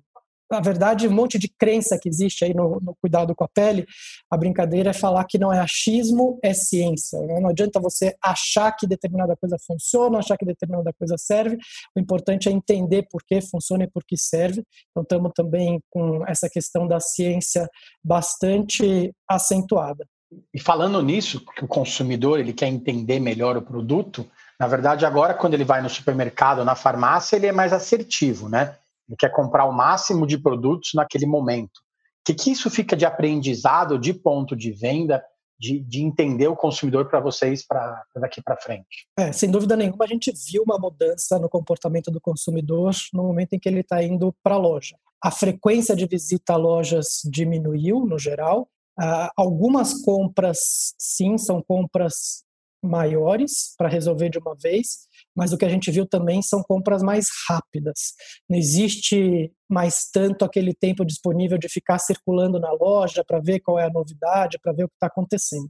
na 0.50 0.60
verdade, 0.60 1.08
um 1.08 1.12
monte 1.12 1.38
de 1.38 1.48
crença 1.48 1.98
que 1.98 2.08
existe 2.08 2.44
aí 2.44 2.54
no, 2.54 2.80
no, 2.80 2.94
cuidado 3.00 3.34
com 3.34 3.44
a 3.44 3.48
pele, 3.48 3.86
a 4.30 4.36
brincadeira 4.36 4.90
é 4.90 4.92
falar 4.92 5.24
que 5.24 5.38
não 5.38 5.52
é 5.52 5.58
achismo, 5.58 6.38
é 6.42 6.54
ciência. 6.54 7.20
Né? 7.20 7.40
Não 7.40 7.50
adianta 7.50 7.80
você 7.80 8.16
achar 8.22 8.72
que 8.72 8.86
determinada 8.86 9.36
coisa 9.36 9.56
funciona, 9.66 10.18
achar 10.18 10.36
que 10.36 10.44
determinada 10.44 10.92
coisa 10.98 11.16
serve. 11.18 11.58
O 11.96 12.00
importante 12.00 12.48
é 12.48 12.52
entender 12.52 13.06
por 13.10 13.22
que 13.24 13.40
funciona 13.40 13.84
e 13.84 13.90
por 13.90 14.04
que 14.04 14.16
serve. 14.16 14.62
Então, 14.90 15.02
estamos 15.02 15.32
também 15.34 15.80
com 15.90 16.24
essa 16.26 16.48
questão 16.48 16.86
da 16.86 17.00
ciência 17.00 17.68
bastante 18.02 19.12
acentuada. 19.28 20.06
E 20.52 20.60
falando 20.60 21.02
nisso, 21.02 21.44
que 21.56 21.64
o 21.64 21.68
consumidor 21.68 22.38
ele 22.38 22.52
quer 22.52 22.66
entender 22.68 23.20
melhor 23.20 23.56
o 23.56 23.62
produto, 23.62 24.28
na 24.58 24.66
verdade, 24.66 25.04
agora, 25.04 25.34
quando 25.34 25.54
ele 25.54 25.64
vai 25.64 25.82
no 25.82 25.88
supermercado, 25.88 26.64
na 26.64 26.74
farmácia, 26.74 27.36
ele 27.36 27.46
é 27.46 27.52
mais 27.52 27.72
assertivo, 27.72 28.48
né? 28.48 28.76
Ele 29.08 29.16
quer 29.16 29.30
comprar 29.30 29.64
o 29.64 29.72
máximo 29.72 30.26
de 30.26 30.38
produtos 30.38 30.90
naquele 30.94 31.26
momento. 31.26 31.78
O 31.78 32.26
que, 32.26 32.34
que 32.34 32.50
isso 32.50 32.68
fica 32.68 32.96
de 32.96 33.04
aprendizado 33.04 33.98
de 33.98 34.12
ponto 34.12 34.56
de 34.56 34.72
venda 34.72 35.22
de, 35.58 35.80
de 35.80 36.02
entender 36.02 36.48
o 36.48 36.56
consumidor 36.56 37.08
para 37.08 37.20
vocês 37.20 37.66
para 37.66 38.02
daqui 38.16 38.42
para 38.42 38.56
frente? 38.56 39.06
É, 39.18 39.32
sem 39.32 39.50
dúvida 39.50 39.76
nenhuma, 39.76 40.04
a 40.04 40.08
gente 40.08 40.32
viu 40.50 40.62
uma 40.62 40.78
mudança 40.78 41.38
no 41.38 41.48
comportamento 41.48 42.10
do 42.10 42.20
consumidor 42.20 42.94
no 43.12 43.22
momento 43.22 43.54
em 43.54 43.58
que 43.58 43.68
ele 43.68 43.80
está 43.80 44.02
indo 44.02 44.34
para 44.42 44.54
a 44.54 44.58
loja. 44.58 44.96
A 45.22 45.30
frequência 45.30 45.96
de 45.96 46.06
visita 46.06 46.52
a 46.52 46.56
lojas 46.56 47.22
diminuiu, 47.24 48.04
no 48.04 48.18
geral. 48.18 48.68
Uh, 48.98 49.28
algumas 49.36 50.02
compras, 50.02 50.94
sim, 50.98 51.36
são 51.38 51.62
compras 51.62 52.44
maiores 52.86 53.74
para 53.76 53.88
resolver 53.88 54.28
de 54.30 54.38
uma 54.38 54.54
vez, 54.54 55.06
mas 55.34 55.52
o 55.52 55.58
que 55.58 55.64
a 55.64 55.68
gente 55.68 55.90
viu 55.90 56.06
também 56.06 56.40
são 56.40 56.62
compras 56.62 57.02
mais 57.02 57.28
rápidas. 57.48 58.14
Não 58.48 58.56
existe 58.56 59.52
mais 59.68 60.08
tanto 60.10 60.44
aquele 60.44 60.72
tempo 60.72 61.04
disponível 61.04 61.58
de 61.58 61.68
ficar 61.68 61.98
circulando 61.98 62.58
na 62.58 62.72
loja 62.72 63.24
para 63.26 63.40
ver 63.40 63.60
qual 63.60 63.78
é 63.78 63.84
a 63.84 63.90
novidade, 63.90 64.58
para 64.62 64.72
ver 64.72 64.84
o 64.84 64.88
que 64.88 64.94
está 64.94 65.08
acontecendo. 65.08 65.68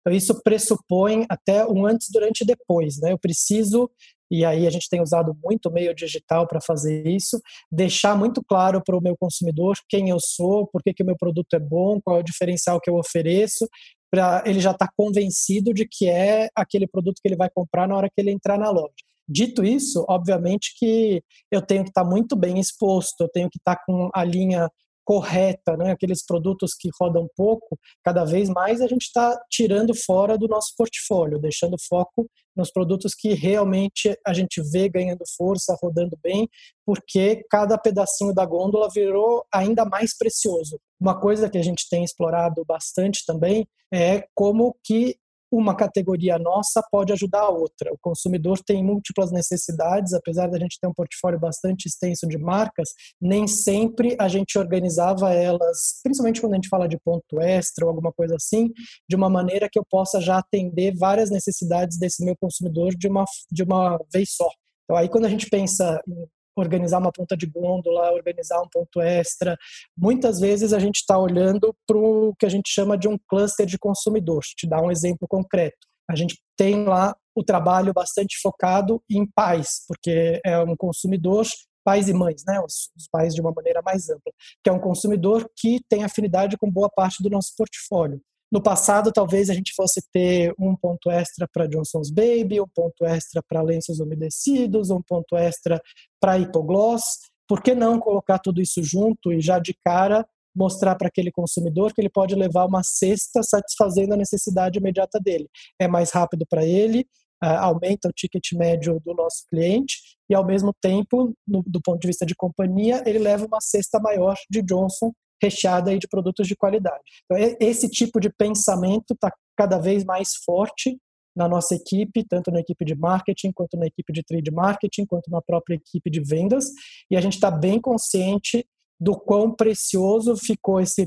Então, 0.00 0.12
isso 0.12 0.42
pressupõe 0.42 1.24
até 1.28 1.66
um 1.66 1.86
antes, 1.86 2.08
durante 2.12 2.40
e 2.40 2.46
depois. 2.46 3.00
Né? 3.00 3.12
Eu 3.12 3.18
preciso 3.18 3.90
e 4.30 4.44
aí 4.44 4.66
a 4.66 4.70
gente 4.70 4.88
tem 4.88 5.00
usado 5.00 5.36
muito 5.42 5.70
meio 5.70 5.94
digital 5.94 6.46
para 6.46 6.60
fazer 6.60 7.06
isso, 7.06 7.40
deixar 7.70 8.16
muito 8.16 8.42
claro 8.42 8.82
para 8.84 8.96
o 8.96 9.00
meu 9.00 9.16
consumidor 9.16 9.76
quem 9.88 10.08
eu 10.10 10.18
sou, 10.20 10.66
por 10.66 10.82
que 10.82 11.02
o 11.02 11.06
meu 11.06 11.16
produto 11.16 11.54
é 11.54 11.60
bom, 11.60 12.00
qual 12.00 12.16
é 12.16 12.20
o 12.20 12.24
diferencial 12.24 12.80
que 12.80 12.90
eu 12.90 12.96
ofereço, 12.96 13.68
para 14.10 14.42
ele 14.46 14.60
já 14.60 14.70
estar 14.70 14.86
tá 14.86 14.92
convencido 14.96 15.74
de 15.74 15.86
que 15.86 16.08
é 16.08 16.48
aquele 16.54 16.86
produto 16.86 17.20
que 17.20 17.28
ele 17.28 17.36
vai 17.36 17.50
comprar 17.50 17.88
na 17.88 17.96
hora 17.96 18.08
que 18.08 18.20
ele 18.20 18.30
entrar 18.30 18.58
na 18.58 18.70
loja. 18.70 18.94
Dito 19.28 19.64
isso, 19.64 20.04
obviamente 20.08 20.72
que 20.78 21.22
eu 21.50 21.60
tenho 21.60 21.82
que 21.82 21.90
estar 21.90 22.04
tá 22.04 22.08
muito 22.08 22.36
bem 22.36 22.60
exposto, 22.60 23.20
eu 23.22 23.28
tenho 23.28 23.50
que 23.50 23.58
estar 23.58 23.76
tá 23.76 23.82
com 23.84 24.08
a 24.14 24.22
linha 24.22 24.70
correta, 25.06 25.76
né? 25.76 25.92
aqueles 25.92 26.26
produtos 26.26 26.74
que 26.74 26.90
rodam 27.00 27.28
pouco, 27.36 27.78
cada 28.04 28.24
vez 28.24 28.48
mais 28.48 28.80
a 28.80 28.88
gente 28.88 29.02
está 29.02 29.40
tirando 29.48 29.94
fora 29.94 30.36
do 30.36 30.48
nosso 30.48 30.74
portfólio, 30.76 31.38
deixando 31.38 31.76
foco 31.88 32.28
nos 32.56 32.72
produtos 32.72 33.14
que 33.14 33.32
realmente 33.32 34.18
a 34.26 34.32
gente 34.32 34.60
vê 34.72 34.88
ganhando 34.88 35.22
força, 35.36 35.76
rodando 35.80 36.18
bem, 36.22 36.48
porque 36.84 37.44
cada 37.48 37.78
pedacinho 37.78 38.34
da 38.34 38.44
gôndola 38.44 38.88
virou 38.92 39.44
ainda 39.54 39.84
mais 39.84 40.16
precioso. 40.16 40.80
Uma 41.00 41.20
coisa 41.20 41.48
que 41.48 41.58
a 41.58 41.62
gente 41.62 41.86
tem 41.88 42.02
explorado 42.02 42.64
bastante 42.66 43.24
também 43.24 43.64
é 43.92 44.26
como 44.34 44.74
que 44.82 45.16
uma 45.50 45.74
categoria 45.74 46.38
nossa 46.38 46.82
pode 46.90 47.12
ajudar 47.12 47.40
a 47.40 47.50
outra. 47.50 47.92
O 47.92 47.98
consumidor 48.00 48.58
tem 48.64 48.84
múltiplas 48.84 49.30
necessidades, 49.32 50.12
apesar 50.12 50.48
da 50.48 50.58
gente 50.58 50.78
ter 50.80 50.86
um 50.86 50.94
portfólio 50.94 51.38
bastante 51.38 51.86
extenso 51.86 52.26
de 52.26 52.38
marcas, 52.38 52.90
nem 53.20 53.46
sempre 53.46 54.16
a 54.18 54.28
gente 54.28 54.58
organizava 54.58 55.32
elas, 55.32 56.00
principalmente 56.02 56.40
quando 56.40 56.52
a 56.52 56.56
gente 56.56 56.68
fala 56.68 56.88
de 56.88 56.98
ponto 57.04 57.40
extra 57.40 57.84
ou 57.84 57.90
alguma 57.90 58.12
coisa 58.12 58.36
assim, 58.36 58.70
de 59.08 59.16
uma 59.16 59.30
maneira 59.30 59.68
que 59.70 59.78
eu 59.78 59.84
possa 59.88 60.20
já 60.20 60.38
atender 60.38 60.96
várias 60.96 61.30
necessidades 61.30 61.98
desse 61.98 62.24
meu 62.24 62.36
consumidor 62.40 62.94
de 62.96 63.08
uma, 63.08 63.24
de 63.50 63.62
uma 63.62 63.98
vez 64.12 64.30
só. 64.32 64.48
Então, 64.84 64.96
aí, 64.96 65.08
quando 65.08 65.24
a 65.24 65.28
gente 65.28 65.48
pensa 65.50 66.00
em 66.06 66.26
organizar 66.56 66.98
uma 66.98 67.12
ponta 67.12 67.36
de 67.36 67.46
gôndola, 67.46 68.12
organizar 68.12 68.60
um 68.60 68.68
ponto 68.68 69.00
extra. 69.00 69.56
Muitas 69.96 70.40
vezes 70.40 70.72
a 70.72 70.78
gente 70.78 70.96
está 70.96 71.18
olhando 71.18 71.74
para 71.86 71.96
o 71.96 72.34
que 72.38 72.46
a 72.46 72.48
gente 72.48 72.70
chama 72.70 72.96
de 72.96 73.08
um 73.08 73.18
cluster 73.28 73.66
de 73.66 73.78
consumidor. 73.78 74.42
Te 74.56 74.66
dar 74.66 74.82
um 74.82 74.90
exemplo 74.90 75.28
concreto. 75.28 75.86
A 76.08 76.14
gente 76.14 76.38
tem 76.56 76.84
lá 76.84 77.14
o 77.34 77.44
trabalho 77.44 77.92
bastante 77.92 78.38
focado 78.40 79.02
em 79.10 79.26
pais, 79.26 79.82
porque 79.86 80.40
é 80.44 80.58
um 80.58 80.76
consumidor 80.76 81.46
pais 81.84 82.08
e 82.08 82.12
mães, 82.12 82.42
né, 82.44 82.60
os, 82.60 82.90
os, 82.96 83.06
pais 83.08 83.32
de 83.32 83.40
uma 83.40 83.52
maneira 83.52 83.80
mais 83.80 84.10
ampla, 84.10 84.32
que 84.62 84.68
é 84.68 84.72
um 84.72 84.80
consumidor 84.80 85.48
que 85.56 85.78
tem 85.88 86.02
afinidade 86.02 86.56
com 86.56 86.68
boa 86.68 86.90
parte 86.90 87.22
do 87.22 87.30
nosso 87.30 87.52
portfólio. 87.56 88.20
No 88.50 88.62
passado, 88.62 89.10
talvez 89.12 89.50
a 89.50 89.54
gente 89.54 89.72
fosse 89.74 90.00
ter 90.12 90.54
um 90.58 90.76
ponto 90.76 91.10
extra 91.10 91.48
para 91.52 91.66
Johnson's 91.66 92.10
Baby, 92.10 92.60
um 92.60 92.68
ponto 92.72 93.04
extra 93.04 93.42
para 93.42 93.60
lenços 93.60 93.98
umedecidos, 93.98 94.90
um 94.90 95.02
ponto 95.02 95.36
extra 95.36 95.80
para 96.20 96.38
hipogloss. 96.38 97.18
Por 97.48 97.62
que 97.62 97.74
não 97.74 97.98
colocar 97.98 98.38
tudo 98.38 98.60
isso 98.60 98.82
junto 98.82 99.32
e 99.32 99.40
já 99.40 99.58
de 99.58 99.74
cara 99.84 100.26
mostrar 100.54 100.94
para 100.94 101.08
aquele 101.08 101.30
consumidor 101.30 101.92
que 101.92 102.00
ele 102.00 102.08
pode 102.08 102.34
levar 102.34 102.64
uma 102.64 102.82
cesta 102.82 103.42
satisfazendo 103.42 104.14
a 104.14 104.16
necessidade 104.16 104.78
imediata 104.78 105.18
dele? 105.20 105.48
É 105.78 105.88
mais 105.88 106.10
rápido 106.12 106.46
para 106.48 106.64
ele, 106.64 107.06
aumenta 107.40 108.08
o 108.08 108.12
ticket 108.12 108.52
médio 108.52 109.00
do 109.04 109.12
nosso 109.12 109.44
cliente 109.50 109.98
e, 110.30 110.34
ao 110.34 110.46
mesmo 110.46 110.72
tempo, 110.80 111.34
no, 111.46 111.62
do 111.66 111.80
ponto 111.80 112.00
de 112.00 112.06
vista 112.06 112.24
de 112.24 112.34
companhia, 112.34 113.02
ele 113.06 113.18
leva 113.18 113.44
uma 113.44 113.60
cesta 113.60 114.00
maior 114.00 114.36
de 114.50 114.62
Johnson 114.62 115.12
recheada 115.42 115.90
aí 115.90 115.98
de 115.98 116.08
produtos 116.08 116.46
de 116.46 116.56
qualidade. 116.56 117.02
Então, 117.24 117.56
esse 117.60 117.88
tipo 117.88 118.20
de 118.20 118.30
pensamento 118.30 119.14
está 119.14 119.32
cada 119.56 119.78
vez 119.78 120.04
mais 120.04 120.34
forte 120.44 120.98
na 121.36 121.46
nossa 121.46 121.74
equipe, 121.74 122.24
tanto 122.24 122.50
na 122.50 122.60
equipe 122.60 122.84
de 122.84 122.94
marketing, 122.94 123.52
quanto 123.52 123.76
na 123.76 123.86
equipe 123.86 124.10
de 124.12 124.22
trade 124.22 124.50
marketing, 124.50 125.04
quanto 125.04 125.30
na 125.30 125.42
própria 125.42 125.74
equipe 125.74 126.08
de 126.08 126.20
vendas, 126.20 126.70
e 127.10 127.16
a 127.16 127.20
gente 127.20 127.34
está 127.34 127.50
bem 127.50 127.78
consciente 127.78 128.66
do 128.98 129.14
quão 129.14 129.54
precioso 129.54 130.34
ficou 130.36 130.80
esse 130.80 131.06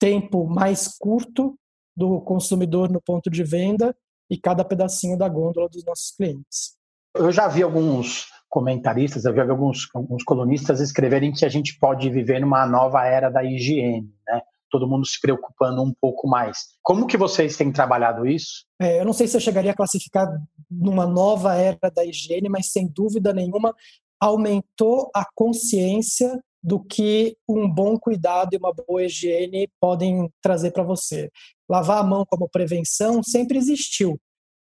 tempo 0.00 0.46
mais 0.46 0.88
curto 0.98 1.56
do 1.96 2.20
consumidor 2.20 2.90
no 2.90 3.00
ponto 3.00 3.30
de 3.30 3.44
venda 3.44 3.96
e 4.30 4.36
cada 4.36 4.64
pedacinho 4.64 5.16
da 5.16 5.28
gôndola 5.28 5.68
dos 5.68 5.84
nossos 5.84 6.10
clientes. 6.10 6.76
Eu 7.14 7.30
já 7.32 7.48
vi 7.48 7.62
alguns 7.62 8.26
comentaristas, 8.48 9.24
eu 9.24 9.32
vi 9.32 9.40
alguns, 9.40 9.88
alguns 9.94 10.24
colunistas 10.24 10.80
escreverem 10.80 11.32
que 11.32 11.44
a 11.44 11.48
gente 11.48 11.78
pode 11.78 12.08
viver 12.10 12.40
numa 12.40 12.66
nova 12.66 13.04
era 13.04 13.28
da 13.28 13.44
higiene, 13.44 14.10
né? 14.26 14.40
Todo 14.70 14.86
mundo 14.86 15.06
se 15.06 15.18
preocupando 15.18 15.82
um 15.82 15.94
pouco 15.98 16.28
mais. 16.28 16.58
Como 16.82 17.06
que 17.06 17.16
vocês 17.16 17.56
têm 17.56 17.72
trabalhado 17.72 18.26
isso? 18.26 18.66
É, 18.80 19.00
eu 19.00 19.04
não 19.04 19.14
sei 19.14 19.26
se 19.26 19.36
eu 19.36 19.40
chegaria 19.40 19.70
a 19.70 19.76
classificar 19.76 20.28
numa 20.70 21.06
nova 21.06 21.54
era 21.54 21.90
da 21.94 22.04
higiene, 22.04 22.50
mas 22.50 22.70
sem 22.70 22.86
dúvida 22.86 23.32
nenhuma 23.32 23.74
aumentou 24.20 25.10
a 25.14 25.24
consciência 25.34 26.38
do 26.62 26.80
que 26.80 27.36
um 27.48 27.68
bom 27.68 27.96
cuidado 27.98 28.52
e 28.52 28.56
uma 28.56 28.72
boa 28.72 29.04
higiene 29.04 29.68
podem 29.80 30.28
trazer 30.42 30.72
para 30.72 30.82
você. 30.82 31.30
Lavar 31.68 31.98
a 31.98 32.02
mão 32.02 32.24
como 32.28 32.48
prevenção 32.48 33.22
sempre 33.22 33.58
existiu, 33.58 34.20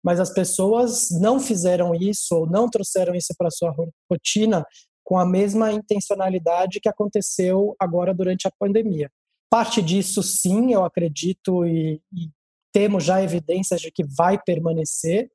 mas 0.04 0.20
as 0.20 0.34
pessoas 0.34 1.10
não 1.12 1.40
fizeram 1.40 1.94
isso 1.94 2.36
ou 2.36 2.50
não 2.50 2.70
trouxeram 2.70 3.14
isso 3.14 3.34
para 3.38 3.52
sua 3.52 3.74
rotina 4.10 4.66
com 5.04 5.18
a 5.18 5.26
mesma 5.26 5.72
intencionalidade 5.72 6.80
que 6.80 6.90
aconteceu 6.90 7.76
agora 7.80 8.14
durante 8.14 8.48
a 8.48 8.52
pandemia. 8.58 9.12
Parte 9.50 9.82
disso, 9.82 10.24
sim, 10.24 10.74
eu 10.74 10.84
acredito 10.84 11.66
e, 11.66 12.02
e 12.14 12.30
temos 12.72 13.04
já 13.04 13.22
evidências 13.22 13.82
de 13.82 13.92
que 13.92 14.04
vai 14.06 14.42
permanecer. 14.42 15.30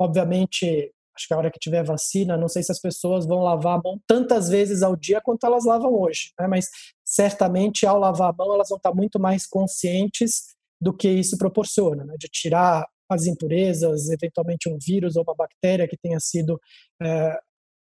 Obviamente, 0.00 0.92
acho 1.16 1.28
que 1.28 1.34
a 1.34 1.36
hora 1.36 1.50
que 1.50 1.58
tiver 1.58 1.84
vacina, 1.84 2.36
não 2.36 2.48
sei 2.48 2.62
se 2.62 2.72
as 2.72 2.80
pessoas 2.80 3.26
vão 3.26 3.40
lavar 3.40 3.78
a 3.78 3.82
mão 3.82 4.00
tantas 4.06 4.48
vezes 4.48 4.82
ao 4.82 4.96
dia 4.96 5.20
quanto 5.20 5.46
elas 5.46 5.64
lavam 5.64 5.94
hoje, 5.94 6.32
né? 6.38 6.46
mas 6.48 6.66
certamente 7.04 7.86
ao 7.86 7.98
lavar 7.98 8.30
a 8.30 8.32
mão 8.36 8.52
elas 8.54 8.68
vão 8.68 8.76
estar 8.76 8.92
muito 8.94 9.20
mais 9.20 9.46
conscientes 9.46 10.54
do 10.80 10.92
que 10.92 11.08
isso 11.08 11.38
proporciona, 11.38 12.04
né? 12.04 12.16
de 12.18 12.28
tirar 12.28 12.86
as 13.12 13.26
impurezas, 13.26 14.08
eventualmente 14.08 14.68
um 14.68 14.78
vírus 14.78 15.16
ou 15.16 15.22
uma 15.22 15.34
bactéria 15.34 15.88
que 15.88 15.96
tenha 15.96 16.18
sido 16.18 16.60
é, 17.02 17.38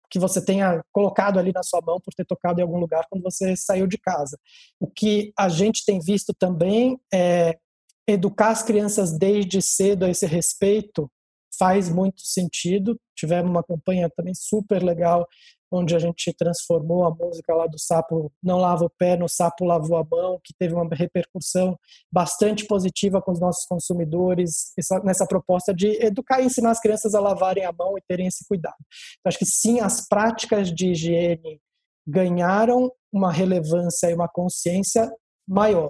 que 0.10 0.20
você 0.20 0.44
tenha 0.44 0.84
colocado 0.92 1.40
ali 1.40 1.54
na 1.54 1.64
sua 1.64 1.82
mão 1.82 2.00
por 2.00 2.14
ter 2.14 2.26
tocado 2.26 2.60
em 2.60 2.64
algum 2.64 2.78
lugar 2.78 3.06
quando 3.10 3.24
você 3.24 3.56
saiu 3.56 3.88
de 3.88 3.98
casa. 3.98 4.38
O 4.80 4.86
que 4.86 5.32
a 5.38 5.48
gente 5.48 5.86
tem 5.86 6.00
visto 6.00 6.34
também 6.38 7.00
é 7.14 7.58
educar 8.06 8.50
as 8.50 8.62
crianças 8.62 9.18
desde 9.18 9.62
cedo 9.62 10.04
a 10.04 10.10
esse 10.10 10.26
respeito 10.26 11.10
faz 11.58 11.90
muito 11.90 12.22
sentido. 12.22 13.00
Tivemos 13.16 13.50
uma 13.50 13.64
campanha 13.64 14.10
também 14.10 14.34
super 14.36 14.82
legal 14.84 15.28
onde 15.72 15.96
a 15.96 16.00
gente 16.00 16.34
transformou 16.34 17.06
a 17.06 17.16
música 17.16 17.56
lá 17.56 17.66
do 17.66 17.80
sapo 17.80 18.32
não 18.44 18.58
lava 18.58 18.84
o 18.84 18.90
pé 18.90 19.16
no 19.16 19.30
sapo 19.30 19.64
lavou 19.64 19.98
a 19.98 20.04
mão, 20.04 20.40
que 20.44 20.54
teve 20.54 20.74
uma 20.74 20.88
repercussão 20.94 21.80
bastante 22.12 22.66
positiva 22.66 23.22
com 23.22 23.32
os 23.32 23.40
nossos 23.40 23.66
consumidores 23.66 24.74
essa, 24.78 25.00
nessa 25.00 25.26
proposta 25.26 25.74
de 25.74 25.88
educar 26.04 26.42
e 26.42 26.46
ensinar 26.46 26.72
as 26.72 26.82
crianças 26.82 27.16
a 27.16 27.22
lavarem 27.22 27.64
a 27.64 27.72
mão 27.72 27.98
e 27.98 28.02
terem 28.02 28.28
esse 28.28 28.46
cuidado. 28.46 28.76
Então, 29.20 29.30
acho 29.30 29.40
que 29.40 29.46
sim, 29.46 29.80
as 29.80 30.06
práticas 30.08 30.74
de 30.74 30.92
higiene 30.92 31.62
ganharam 32.06 32.92
uma 33.12 33.32
relevância 33.32 34.10
e 34.10 34.14
uma 34.14 34.28
consciência 34.28 35.10
maior. 35.48 35.90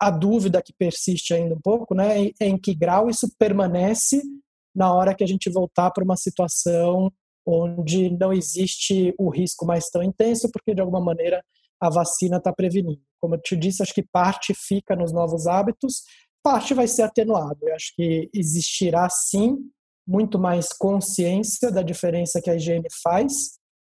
A 0.00 0.10
dúvida 0.10 0.60
que 0.60 0.72
persiste 0.76 1.32
ainda 1.32 1.54
um 1.54 1.60
pouco 1.60 1.94
né, 1.94 2.30
é 2.40 2.46
em 2.46 2.58
que 2.58 2.74
grau 2.74 3.08
isso 3.08 3.30
permanece 3.38 4.20
na 4.76 4.92
hora 4.92 5.14
que 5.14 5.24
a 5.24 5.26
gente 5.26 5.50
voltar 5.50 5.90
para 5.90 6.04
uma 6.04 6.16
situação 6.16 7.10
onde 7.46 8.10
não 8.10 8.32
existe 8.32 9.14
o 9.18 9.30
risco 9.30 9.64
mais 9.64 9.88
tão 9.88 10.02
intenso, 10.02 10.50
porque 10.52 10.74
de 10.74 10.80
alguma 10.80 11.00
maneira 11.00 11.42
a 11.80 11.88
vacina 11.88 12.36
está 12.36 12.52
prevenindo. 12.52 13.00
Como 13.20 13.36
eu 13.36 13.40
te 13.40 13.56
disse, 13.56 13.82
acho 13.82 13.94
que 13.94 14.02
parte 14.02 14.52
fica 14.54 14.94
nos 14.94 15.12
novos 15.12 15.46
hábitos, 15.46 16.02
parte 16.42 16.74
vai 16.74 16.86
ser 16.86 17.02
atenuado. 17.02 17.58
Eu 17.62 17.74
acho 17.74 17.92
que 17.96 18.28
existirá 18.34 19.08
sim 19.08 19.56
muito 20.06 20.38
mais 20.38 20.68
consciência 20.72 21.70
da 21.70 21.82
diferença 21.82 22.40
que 22.42 22.50
a 22.50 22.56
higiene 22.56 22.88
faz, 23.02 23.32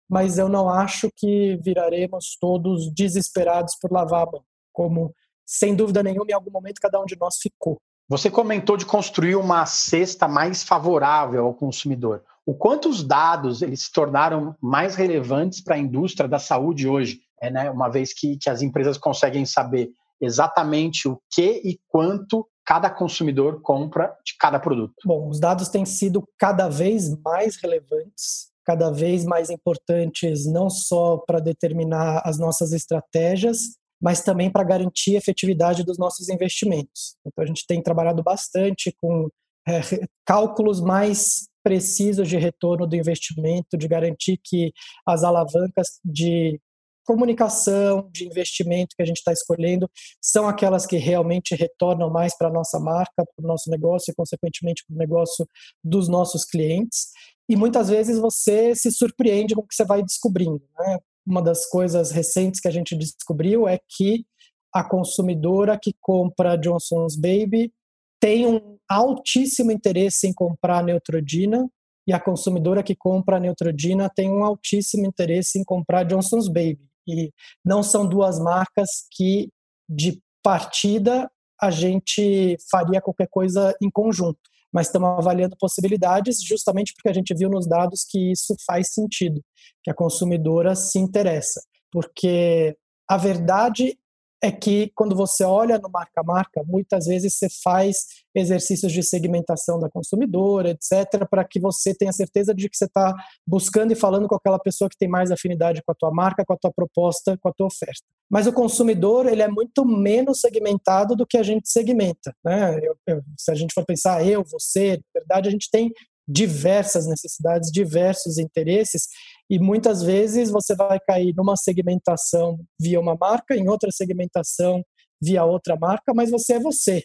mas 0.10 0.38
eu 0.38 0.48
não 0.48 0.70
acho 0.70 1.10
que 1.16 1.58
viraremos 1.64 2.38
todos 2.40 2.94
desesperados 2.94 3.76
por 3.82 3.92
lavar 3.92 4.28
a 4.28 4.32
mão, 4.32 4.44
como 4.72 5.14
sem 5.46 5.76
dúvida 5.76 6.04
nenhuma 6.04 6.28
em 6.30 6.34
algum 6.34 6.52
momento 6.52 6.80
cada 6.82 7.02
um 7.02 7.06
de 7.06 7.18
nós 7.20 7.38
ficou. 7.42 7.82
Você 8.10 8.30
comentou 8.30 8.76
de 8.76 8.86
construir 8.86 9.36
uma 9.36 9.66
cesta 9.66 10.28
mais 10.28 10.64
favorável 10.64 11.46
ao 11.46 11.54
consumidor. 11.54 12.24
O 12.46 12.54
quanto 12.54 12.90
os 12.90 13.04
dados 13.04 13.62
eles 13.62 13.84
se 13.84 13.92
tornaram 13.92 14.56
mais 14.62 14.96
relevantes 14.96 15.62
para 15.62 15.76
a 15.76 15.80
indústria 15.80 16.28
da 16.28 16.38
saúde 16.38 16.88
hoje, 16.88 17.22
é, 17.42 17.50
né? 17.50 17.72
uma 17.72 17.90
vez 17.90 18.14
que, 18.14 18.38
que 18.38 18.50
as 18.50 18.62
empresas 18.62 18.98
conseguem 18.98 19.46
saber 19.46 19.90
exatamente 20.20 21.08
o 21.08 21.20
que 21.32 21.62
e 21.64 21.80
quanto 21.88 22.48
cada 22.66 22.90
consumidor 22.90 23.62
compra 23.62 24.14
de 24.26 24.36
cada 24.38 24.60
produto. 24.60 24.94
Bom, 25.06 25.30
os 25.30 25.40
dados 25.40 25.70
têm 25.70 25.86
sido 25.86 26.24
cada 26.38 26.70
vez 26.70 27.10
mais 27.22 27.58
relevantes, 27.58 28.52
cada 28.66 28.90
vez 28.90 29.26
mais 29.26 29.50
importantes, 29.50 30.46
não 30.46 30.70
só 30.70 31.18
para 31.18 31.40
determinar 31.40 32.22
as 32.26 32.38
nossas 32.38 32.72
estratégias, 32.72 33.78
mas 34.04 34.22
também 34.22 34.52
para 34.52 34.66
garantir 34.66 35.16
a 35.16 35.20
efetividade 35.20 35.82
dos 35.82 35.98
nossos 35.98 36.28
investimentos. 36.28 37.16
Então, 37.26 37.42
a 37.42 37.48
gente 37.48 37.66
tem 37.66 37.82
trabalhado 37.82 38.22
bastante 38.22 38.94
com 39.00 39.30
é, 39.66 39.80
cálculos 40.28 40.82
mais 40.82 41.48
precisos 41.64 42.28
de 42.28 42.38
retorno 42.38 42.86
do 42.86 42.98
investimento, 42.98 43.78
de 43.78 43.88
garantir 43.88 44.38
que 44.44 44.74
as 45.08 45.24
alavancas 45.24 46.02
de 46.04 46.60
comunicação, 47.06 48.10
de 48.12 48.26
investimento 48.26 48.94
que 48.94 49.04
a 49.04 49.06
gente 49.06 49.18
está 49.18 49.32
escolhendo, 49.32 49.90
são 50.22 50.50
aquelas 50.50 50.86
que 50.86 50.98
realmente 50.98 51.56
retornam 51.56 52.10
mais 52.10 52.38
para 52.38 52.50
a 52.50 52.54
nossa 52.54 52.80
marca, 52.82 53.14
para 53.16 53.46
o 53.46 53.48
nosso 53.48 53.70
negócio 53.70 54.12
e, 54.12 54.16
consequentemente, 54.16 54.84
para 54.86 54.96
o 54.96 55.00
negócio 55.00 55.48
dos 55.82 56.10
nossos 56.10 56.44
clientes. 56.44 57.08
E 57.48 57.56
muitas 57.56 57.88
vezes 57.88 58.20
você 58.20 58.76
se 58.76 58.92
surpreende 58.92 59.56
com 59.56 59.62
o 59.62 59.68
que 59.68 59.76
você 59.76 59.86
vai 59.86 60.04
descobrindo. 60.04 60.62
Né? 60.78 61.00
Uma 61.26 61.42
das 61.42 61.66
coisas 61.66 62.12
recentes 62.12 62.60
que 62.60 62.68
a 62.68 62.72
gente 62.72 62.96
descobriu 62.96 63.68
é 63.68 63.80
que 63.90 64.26
a 64.74 64.84
consumidora 64.84 65.80
que 65.82 65.96
compra 66.02 66.58
Johnson's 66.58 67.16
Baby 67.16 67.72
tem 68.20 68.48
um 68.48 68.78
altíssimo 68.90 69.72
interesse 69.72 70.28
em 70.28 70.34
comprar 70.34 70.84
Neutrogena 70.84 71.70
e 72.08 72.14
a 72.14 72.20
consumidora 72.20 72.84
que 72.84 72.96
compra 72.96 73.40
Neutrogena 73.40 74.10
tem 74.10 74.30
um 74.30 74.44
altíssimo 74.44 75.06
interesse 75.06 75.60
em 75.60 75.64
comprar 75.64 76.04
Johnson's 76.04 76.48
Baby. 76.48 76.86
E 77.08 77.32
não 77.64 77.84
são 77.84 78.08
duas 78.08 78.40
marcas 78.40 79.06
que, 79.12 79.50
de 79.90 80.22
partida, 80.42 81.30
a 81.62 81.72
gente 81.72 82.58
faria 82.70 83.02
qualquer 83.02 83.28
coisa 83.30 83.76
em 83.82 83.90
conjunto. 83.90 84.40
Mas 84.74 84.88
estamos 84.88 85.20
avaliando 85.20 85.56
possibilidades 85.58 86.42
justamente 86.42 86.94
porque 86.96 87.10
a 87.10 87.14
gente 87.14 87.34
viu 87.36 87.50
nos 87.50 87.68
dados 87.68 88.04
que 88.10 88.32
isso 88.32 88.56
faz 88.66 88.94
sentido, 88.94 89.42
que 89.84 89.92
a 89.92 89.94
consumidora 89.94 90.76
se 90.76 90.98
interessa. 90.98 91.62
Porque 91.92 92.76
a 93.08 93.18
verdade 93.18 93.98
é 94.44 94.52
que 94.52 94.92
quando 94.94 95.16
você 95.16 95.46
olha 95.46 95.80
no 95.80 95.90
marca 95.90 96.22
marca, 96.22 96.62
muitas 96.66 97.06
vezes 97.06 97.34
você 97.34 97.48
faz 97.64 98.08
exercícios 98.36 98.92
de 98.92 99.02
segmentação 99.02 99.80
da 99.80 99.90
consumidora, 99.90 100.72
etc., 100.72 101.26
para 101.30 101.46
que 101.46 101.62
você 101.62 101.96
tenha 101.96 102.12
certeza 102.12 102.54
de 102.54 102.68
que 102.68 102.76
você 102.76 102.84
está 102.84 103.16
buscando 103.48 103.94
e 103.94 103.96
falando 103.96 104.28
com 104.28 104.36
aquela 104.36 104.60
pessoa 104.60 104.90
que 104.90 104.98
tem 104.98 105.08
mais 105.08 105.32
afinidade 105.32 105.82
com 105.82 105.94
a 105.94 105.96
tua 105.96 106.12
marca, 106.12 106.44
com 106.46 106.52
a 106.52 106.58
tua 106.58 106.74
proposta, 106.76 107.38
com 107.38 107.48
a 107.48 107.54
tua 107.54 107.68
oferta. 107.68 108.04
Mas 108.30 108.46
o 108.46 108.52
consumidor 108.52 109.28
ele 109.28 109.42
é 109.42 109.48
muito 109.48 109.86
menos 109.86 110.42
segmentado 110.42 111.16
do 111.16 111.26
que 111.26 111.38
a 111.38 111.44
gente 111.44 111.70
segmenta. 111.70 112.36
Né? 112.44 112.80
Eu, 112.84 112.98
eu, 113.08 113.22
se 113.38 113.50
a 113.50 113.56
gente 113.56 113.74
for 113.74 113.86
pensar 113.86 114.28
eu, 114.28 114.44
você, 114.44 115.00
na 115.16 115.22
verdade 115.22 115.48
a 115.48 115.52
gente 115.52 115.70
tem 115.72 115.90
diversas 116.28 117.06
necessidades, 117.06 117.72
diversos 117.72 118.38
interesses, 118.38 119.08
e 119.50 119.60
muitas 119.60 120.02
vezes 120.02 120.50
você 120.50 120.76
vai 120.76 121.00
cair 121.00 121.34
numa 121.36 121.58
segmentação 121.58 122.60
via 122.80 123.00
uma 123.00 123.16
marca, 123.16 123.56
em 123.56 123.68
outra 123.68 123.92
segmentação 123.92 124.84
via 125.22 125.46
outra 125.46 125.78
marca, 125.78 126.14
mas 126.14 126.30
você 126.30 126.54
é 126.54 126.60
você. 126.60 127.04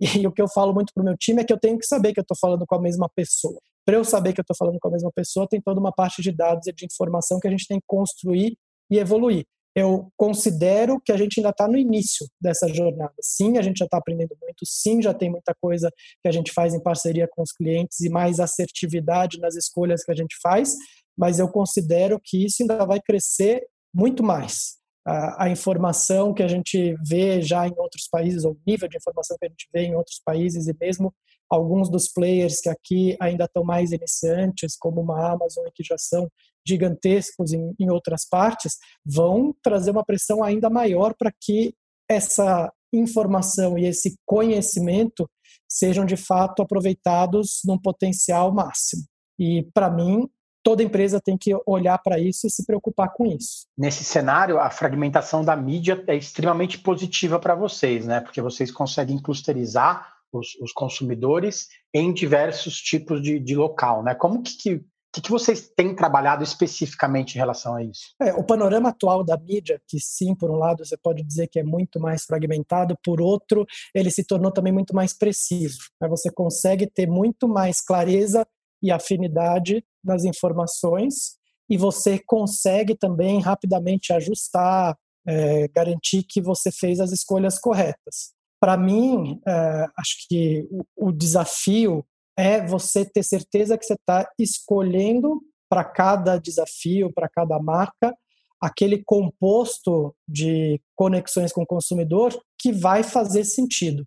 E 0.00 0.06
o 0.26 0.32
que 0.32 0.40
eu 0.40 0.48
falo 0.48 0.72
muito 0.72 0.92
para 0.94 1.02
o 1.02 1.04
meu 1.04 1.16
time 1.16 1.42
é 1.42 1.44
que 1.44 1.52
eu 1.52 1.58
tenho 1.58 1.78
que 1.78 1.86
saber 1.86 2.12
que 2.12 2.20
eu 2.20 2.22
estou 2.22 2.36
falando 2.40 2.64
com 2.66 2.74
a 2.74 2.80
mesma 2.80 3.08
pessoa. 3.14 3.58
Para 3.84 3.96
eu 3.96 4.04
saber 4.04 4.32
que 4.32 4.40
eu 4.40 4.42
estou 4.42 4.56
falando 4.56 4.78
com 4.78 4.88
a 4.88 4.90
mesma 4.90 5.10
pessoa, 5.14 5.48
tem 5.48 5.60
toda 5.60 5.80
uma 5.80 5.92
parte 5.92 6.22
de 6.22 6.30
dados 6.30 6.66
e 6.66 6.72
de 6.72 6.86
informação 6.86 7.38
que 7.40 7.48
a 7.48 7.50
gente 7.50 7.66
tem 7.66 7.78
que 7.78 7.86
construir 7.86 8.56
e 8.90 8.98
evoluir 8.98 9.44
eu 9.78 10.10
considero 10.16 11.00
que 11.00 11.12
a 11.12 11.16
gente 11.16 11.38
ainda 11.38 11.50
está 11.50 11.68
no 11.68 11.78
início 11.78 12.26
dessa 12.40 12.66
jornada. 12.66 13.14
Sim, 13.22 13.58
a 13.58 13.62
gente 13.62 13.78
já 13.78 13.84
está 13.84 13.98
aprendendo 13.98 14.36
muito, 14.42 14.66
sim, 14.66 15.00
já 15.00 15.14
tem 15.14 15.30
muita 15.30 15.54
coisa 15.60 15.88
que 16.20 16.28
a 16.28 16.32
gente 16.32 16.52
faz 16.52 16.74
em 16.74 16.82
parceria 16.82 17.28
com 17.30 17.42
os 17.42 17.52
clientes 17.52 18.00
e 18.00 18.08
mais 18.08 18.40
assertividade 18.40 19.38
nas 19.38 19.54
escolhas 19.54 20.02
que 20.02 20.10
a 20.10 20.16
gente 20.16 20.36
faz, 20.42 20.74
mas 21.16 21.38
eu 21.38 21.48
considero 21.48 22.20
que 22.22 22.44
isso 22.44 22.62
ainda 22.62 22.84
vai 22.84 23.00
crescer 23.00 23.64
muito 23.94 24.20
mais. 24.22 24.78
A, 25.06 25.48
informação 25.48 26.34
que 26.34 26.42
a 26.42 26.48
gente 26.48 26.94
vê 27.06 27.40
já 27.40 27.66
em 27.66 27.72
outros 27.78 28.08
países, 28.10 28.44
ou 28.44 28.52
o 28.52 28.60
nível 28.66 28.88
de 28.88 28.96
informação 28.96 29.36
que 29.38 29.46
a 29.46 29.48
gente 29.48 29.68
vê 29.72 29.82
em 29.84 29.94
outros 29.94 30.20
países, 30.22 30.66
e 30.66 30.76
mesmo 30.78 31.14
alguns 31.48 31.88
dos 31.88 32.12
players 32.12 32.60
que 32.60 32.68
aqui 32.68 33.16
ainda 33.18 33.44
estão 33.44 33.64
mais 33.64 33.90
iniciantes, 33.92 34.76
como 34.76 35.00
uma 35.00 35.32
Amazon, 35.32 35.64
que 35.74 35.82
já 35.82 35.96
são 35.96 36.28
gigantescos 36.68 37.52
em, 37.52 37.74
em 37.78 37.90
outras 37.90 38.28
partes, 38.28 38.74
vão 39.04 39.54
trazer 39.62 39.90
uma 39.90 40.04
pressão 40.04 40.44
ainda 40.44 40.68
maior 40.68 41.14
para 41.18 41.32
que 41.40 41.74
essa 42.08 42.72
informação 42.92 43.78
e 43.78 43.86
esse 43.86 44.16
conhecimento 44.24 45.28
sejam 45.68 46.04
de 46.04 46.16
fato 46.16 46.62
aproveitados 46.62 47.60
num 47.64 47.78
potencial 47.78 48.52
máximo. 48.52 49.02
E 49.38 49.68
para 49.74 49.90
mim, 49.90 50.28
toda 50.62 50.82
empresa 50.82 51.20
tem 51.20 51.36
que 51.36 51.52
olhar 51.66 51.98
para 51.98 52.18
isso 52.18 52.46
e 52.46 52.50
se 52.50 52.64
preocupar 52.64 53.12
com 53.12 53.26
isso. 53.26 53.66
Nesse 53.76 54.04
cenário, 54.04 54.58
a 54.58 54.70
fragmentação 54.70 55.44
da 55.44 55.54
mídia 55.54 56.02
é 56.06 56.16
extremamente 56.16 56.78
positiva 56.78 57.38
para 57.38 57.54
vocês, 57.54 58.06
né? 58.06 58.20
Porque 58.20 58.40
vocês 58.40 58.70
conseguem 58.70 59.20
clusterizar 59.20 60.14
os, 60.32 60.54
os 60.60 60.72
consumidores 60.72 61.68
em 61.94 62.12
diversos 62.12 62.76
tipos 62.76 63.22
de, 63.22 63.38
de 63.38 63.54
local, 63.54 64.02
né? 64.02 64.14
Como 64.14 64.42
que, 64.42 64.56
que 64.56 64.84
o 65.16 65.20
que, 65.20 65.30
vocês 65.30 65.68
têm 65.74 65.94
trabalhado 65.94 66.44
especificamente 66.44 67.34
em 67.34 67.38
relação 67.38 67.74
a 67.74 67.82
isso? 67.82 68.14
É, 68.20 68.32
o 68.34 68.44
panorama 68.44 68.90
atual 68.90 69.24
da 69.24 69.38
mídia, 69.38 69.80
que 69.88 69.98
sim, 69.98 70.34
por 70.34 70.50
um 70.50 70.56
lado 70.56 70.84
você 70.84 70.96
pode 70.96 71.22
dizer 71.22 71.48
que 71.48 71.58
é 71.58 71.64
muito 71.64 71.98
mais 71.98 72.24
fragmentado, 72.24 72.96
por 73.02 73.20
outro, 73.20 73.66
ele 73.94 74.10
se 74.10 74.24
tornou 74.24 74.52
também 74.52 74.72
muito 74.72 74.94
mais 74.94 75.16
preciso. 75.16 75.78
Né? 76.00 76.08
Você 76.08 76.30
consegue 76.30 76.86
ter 76.86 77.08
muito 77.08 77.48
mais 77.48 77.80
clareza 77.80 78.46
e 78.82 78.90
afinidade 78.90 79.82
nas 80.04 80.24
informações 80.24 81.38
e 81.70 81.76
você 81.76 82.18
consegue 82.26 82.94
também 82.94 83.40
rapidamente 83.40 84.12
ajustar, 84.12 84.96
é, 85.26 85.68
garantir 85.68 86.22
que 86.22 86.40
você 86.40 86.70
fez 86.70 87.00
as 87.00 87.12
escolhas 87.12 87.58
corretas. 87.58 88.32
Para 88.60 88.76
mim, 88.76 89.40
é, 89.46 89.86
acho 89.96 90.26
que 90.28 90.66
o, 90.70 91.08
o 91.08 91.12
desafio 91.12 92.04
é 92.38 92.64
você 92.64 93.04
ter 93.04 93.24
certeza 93.24 93.76
que 93.76 93.84
você 93.84 93.94
está 93.94 94.30
escolhendo 94.38 95.42
para 95.68 95.82
cada 95.82 96.38
desafio, 96.38 97.12
para 97.12 97.28
cada 97.28 97.58
marca, 97.58 98.14
aquele 98.60 99.02
composto 99.04 100.14
de 100.26 100.80
conexões 100.94 101.52
com 101.52 101.62
o 101.62 101.66
consumidor 101.66 102.32
que 102.56 102.72
vai 102.72 103.02
fazer 103.02 103.44
sentido. 103.44 104.06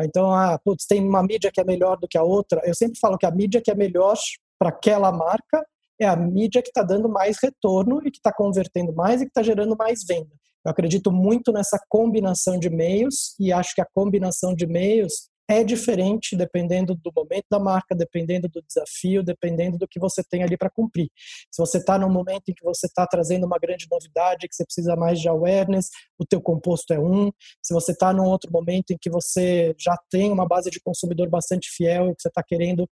Então, 0.00 0.32
ah, 0.32 0.58
putz, 0.64 0.86
tem 0.86 1.06
uma 1.06 1.22
mídia 1.22 1.50
que 1.52 1.60
é 1.60 1.64
melhor 1.64 1.98
do 1.98 2.08
que 2.08 2.16
a 2.16 2.22
outra. 2.22 2.62
Eu 2.64 2.74
sempre 2.74 2.98
falo 3.00 3.18
que 3.18 3.26
a 3.26 3.30
mídia 3.30 3.60
que 3.60 3.70
é 3.70 3.74
melhor 3.74 4.16
para 4.58 4.70
aquela 4.70 5.10
marca 5.10 5.64
é 6.00 6.06
a 6.06 6.16
mídia 6.16 6.62
que 6.62 6.68
está 6.68 6.82
dando 6.82 7.08
mais 7.08 7.36
retorno 7.42 8.00
e 8.06 8.10
que 8.10 8.18
está 8.18 8.32
convertendo 8.32 8.92
mais 8.92 9.20
e 9.20 9.24
que 9.24 9.30
está 9.30 9.42
gerando 9.42 9.76
mais 9.76 10.04
venda. 10.04 10.30
Eu 10.64 10.70
acredito 10.70 11.10
muito 11.10 11.52
nessa 11.52 11.80
combinação 11.88 12.58
de 12.58 12.70
meios 12.70 13.34
e 13.40 13.52
acho 13.52 13.74
que 13.74 13.80
a 13.80 13.86
combinação 13.92 14.54
de 14.54 14.66
meios 14.66 15.31
é 15.52 15.64
diferente 15.64 16.36
dependendo 16.36 16.94
do 16.94 17.12
momento 17.14 17.44
da 17.50 17.58
marca, 17.58 17.94
dependendo 17.94 18.48
do 18.48 18.62
desafio, 18.62 19.22
dependendo 19.22 19.78
do 19.78 19.86
que 19.86 20.00
você 20.00 20.22
tem 20.22 20.42
ali 20.42 20.56
para 20.56 20.70
cumprir. 20.70 21.10
Se 21.50 21.60
você 21.60 21.78
está 21.78 21.98
num 21.98 22.10
momento 22.10 22.48
em 22.48 22.54
que 22.54 22.64
você 22.64 22.86
está 22.86 23.06
trazendo 23.06 23.46
uma 23.46 23.58
grande 23.58 23.86
novidade, 23.90 24.48
que 24.48 24.54
você 24.54 24.64
precisa 24.64 24.96
mais 24.96 25.20
de 25.20 25.28
awareness, 25.28 25.88
o 26.18 26.24
teu 26.24 26.40
composto 26.40 26.92
é 26.92 26.98
um. 26.98 27.30
Se 27.62 27.74
você 27.74 27.92
está 27.92 28.12
num 28.12 28.24
outro 28.24 28.50
momento 28.50 28.92
em 28.92 28.98
que 28.98 29.10
você 29.10 29.74
já 29.78 29.96
tem 30.10 30.32
uma 30.32 30.46
base 30.46 30.70
de 30.70 30.80
consumidor 30.80 31.28
bastante 31.28 31.70
fiel 31.70 32.08
e 32.08 32.14
que 32.14 32.22
você 32.22 32.28
está 32.28 32.42
querendo 32.42 32.88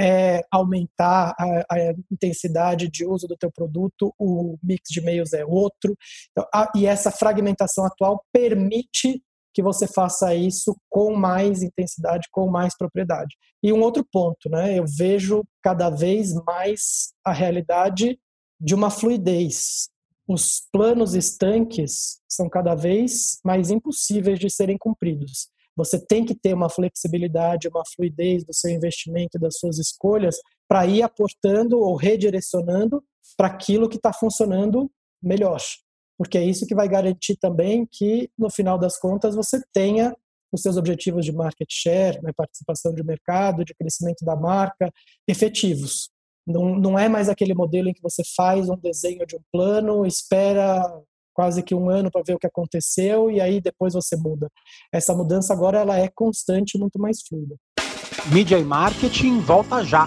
é, 0.00 0.42
aumentar 0.50 1.34
a, 1.38 1.44
a, 1.70 1.94
intensidade 2.10 2.88
de 2.88 3.04
uso 3.04 3.28
do 3.28 3.36
teu 3.36 3.50
produto, 3.52 4.14
o 4.18 4.56
mix 4.62 4.88
de 4.88 5.00
meios 5.02 5.34
é 5.34 5.44
outro. 5.44 5.94
Então, 6.30 6.46
a, 6.54 6.70
e 6.74 6.86
essa 6.86 7.10
fragmentação 7.10 7.84
atual 7.84 8.24
permite 8.32 9.22
que 9.52 9.62
você 9.62 9.86
faça 9.86 10.34
isso 10.34 10.76
com 10.88 11.14
mais 11.14 11.62
intensidade, 11.62 12.28
com 12.30 12.48
mais 12.48 12.76
propriedade. 12.76 13.36
E 13.62 13.72
um 13.72 13.80
outro 13.80 14.06
ponto, 14.10 14.48
né? 14.48 14.78
Eu 14.78 14.84
vejo 14.86 15.44
cada 15.62 15.90
vez 15.90 16.32
mais 16.46 17.12
a 17.24 17.32
realidade 17.32 18.18
de 18.60 18.74
uma 18.74 18.90
fluidez. 18.90 19.88
Os 20.28 20.62
planos 20.72 21.14
estanques 21.14 22.20
são 22.28 22.48
cada 22.48 22.74
vez 22.74 23.40
mais 23.44 23.70
impossíveis 23.70 24.38
de 24.38 24.48
serem 24.48 24.78
cumpridos. 24.78 25.48
Você 25.76 25.98
tem 25.98 26.24
que 26.24 26.34
ter 26.34 26.54
uma 26.54 26.68
flexibilidade, 26.68 27.68
uma 27.68 27.82
fluidez 27.94 28.44
do 28.44 28.54
seu 28.54 28.70
investimento 28.70 29.38
das 29.38 29.58
suas 29.58 29.78
escolhas 29.78 30.36
para 30.68 30.86
ir 30.86 31.02
aportando 31.02 31.78
ou 31.80 31.96
redirecionando 31.96 33.02
para 33.36 33.48
aquilo 33.48 33.88
que 33.88 33.96
está 33.96 34.12
funcionando 34.12 34.90
melhor 35.22 35.60
porque 36.20 36.36
é 36.36 36.44
isso 36.44 36.66
que 36.66 36.74
vai 36.74 36.86
garantir 36.86 37.34
também 37.36 37.88
que, 37.90 38.28
no 38.36 38.50
final 38.50 38.78
das 38.78 38.98
contas, 38.98 39.34
você 39.34 39.58
tenha 39.72 40.14
os 40.52 40.60
seus 40.60 40.76
objetivos 40.76 41.24
de 41.24 41.32
market 41.32 41.66
share, 41.70 42.20
né, 42.22 42.30
participação 42.36 42.94
de 42.94 43.02
mercado, 43.02 43.64
de 43.64 43.74
crescimento 43.74 44.22
da 44.22 44.36
marca, 44.36 44.92
efetivos. 45.26 46.10
Não, 46.46 46.78
não 46.78 46.98
é 46.98 47.08
mais 47.08 47.30
aquele 47.30 47.54
modelo 47.54 47.88
em 47.88 47.94
que 47.94 48.02
você 48.02 48.22
faz 48.36 48.68
um 48.68 48.76
desenho 48.76 49.26
de 49.26 49.34
um 49.34 49.40
plano, 49.50 50.04
espera 50.04 50.84
quase 51.32 51.62
que 51.62 51.74
um 51.74 51.88
ano 51.88 52.10
para 52.10 52.22
ver 52.22 52.34
o 52.34 52.38
que 52.38 52.46
aconteceu 52.46 53.30
e 53.30 53.40
aí 53.40 53.58
depois 53.58 53.94
você 53.94 54.14
muda. 54.14 54.50
Essa 54.92 55.14
mudança 55.14 55.54
agora 55.54 55.78
ela 55.78 55.98
é 55.98 56.10
constante, 56.14 56.78
muito 56.78 56.98
mais 56.98 57.22
fluida. 57.26 57.56
Mídia 58.30 58.58
e 58.58 58.64
marketing 58.64 59.40
volta 59.40 59.82
já. 59.82 60.06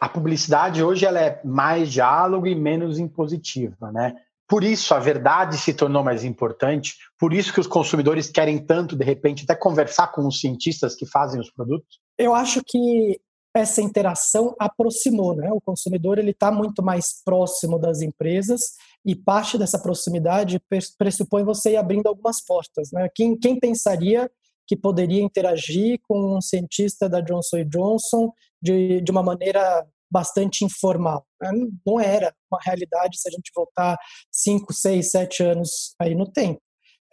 A 0.00 0.08
publicidade 0.08 0.82
hoje 0.82 1.04
ela 1.04 1.20
é 1.20 1.40
mais 1.44 1.92
diálogo 1.92 2.46
e 2.46 2.54
menos 2.54 2.98
impositiva, 2.98 3.92
né? 3.92 4.14
Por 4.48 4.64
isso 4.64 4.94
a 4.94 4.98
verdade 4.98 5.56
se 5.56 5.72
tornou 5.72 6.02
mais 6.02 6.24
importante, 6.24 6.96
por 7.18 7.32
isso 7.32 7.52
que 7.52 7.60
os 7.60 7.66
consumidores 7.66 8.28
querem 8.28 8.58
tanto, 8.58 8.96
de 8.96 9.04
repente, 9.04 9.44
até 9.44 9.54
conversar 9.54 10.08
com 10.08 10.26
os 10.26 10.40
cientistas 10.40 10.94
que 10.94 11.06
fazem 11.06 11.40
os 11.40 11.50
produtos? 11.50 12.00
Eu 12.18 12.34
acho 12.34 12.60
que 12.66 13.20
essa 13.54 13.80
interação 13.80 14.54
aproximou, 14.58 15.36
né? 15.36 15.50
O 15.52 15.60
consumidor 15.60 16.18
ele 16.18 16.32
está 16.32 16.50
muito 16.50 16.82
mais 16.82 17.22
próximo 17.24 17.78
das 17.78 18.00
empresas 18.00 18.72
e 19.04 19.14
parte 19.14 19.58
dessa 19.58 19.78
proximidade 19.78 20.60
pressupõe 20.98 21.44
você 21.44 21.72
ir 21.72 21.76
abrindo 21.76 22.06
algumas 22.06 22.44
portas, 22.44 22.90
né? 22.92 23.08
Quem, 23.14 23.38
quem 23.38 23.58
pensaria 23.58 24.30
que 24.66 24.76
poderia 24.76 25.22
interagir 25.22 26.00
com 26.08 26.36
um 26.36 26.40
cientista 26.40 27.08
da 27.08 27.20
Johnson 27.20 27.64
Johnson 27.64 28.32
de, 28.62 29.00
de 29.00 29.10
uma 29.10 29.22
maneira 29.22 29.86
bastante 30.10 30.64
informal. 30.64 31.26
Né? 31.40 31.50
Não 31.86 31.98
era 31.98 32.34
uma 32.50 32.60
realidade 32.62 33.18
se 33.18 33.28
a 33.28 33.32
gente 33.32 33.50
voltar 33.54 33.96
cinco, 34.30 34.72
seis, 34.72 35.10
sete 35.10 35.42
anos 35.42 35.94
aí 35.98 36.14
no 36.14 36.30
tempo. 36.30 36.60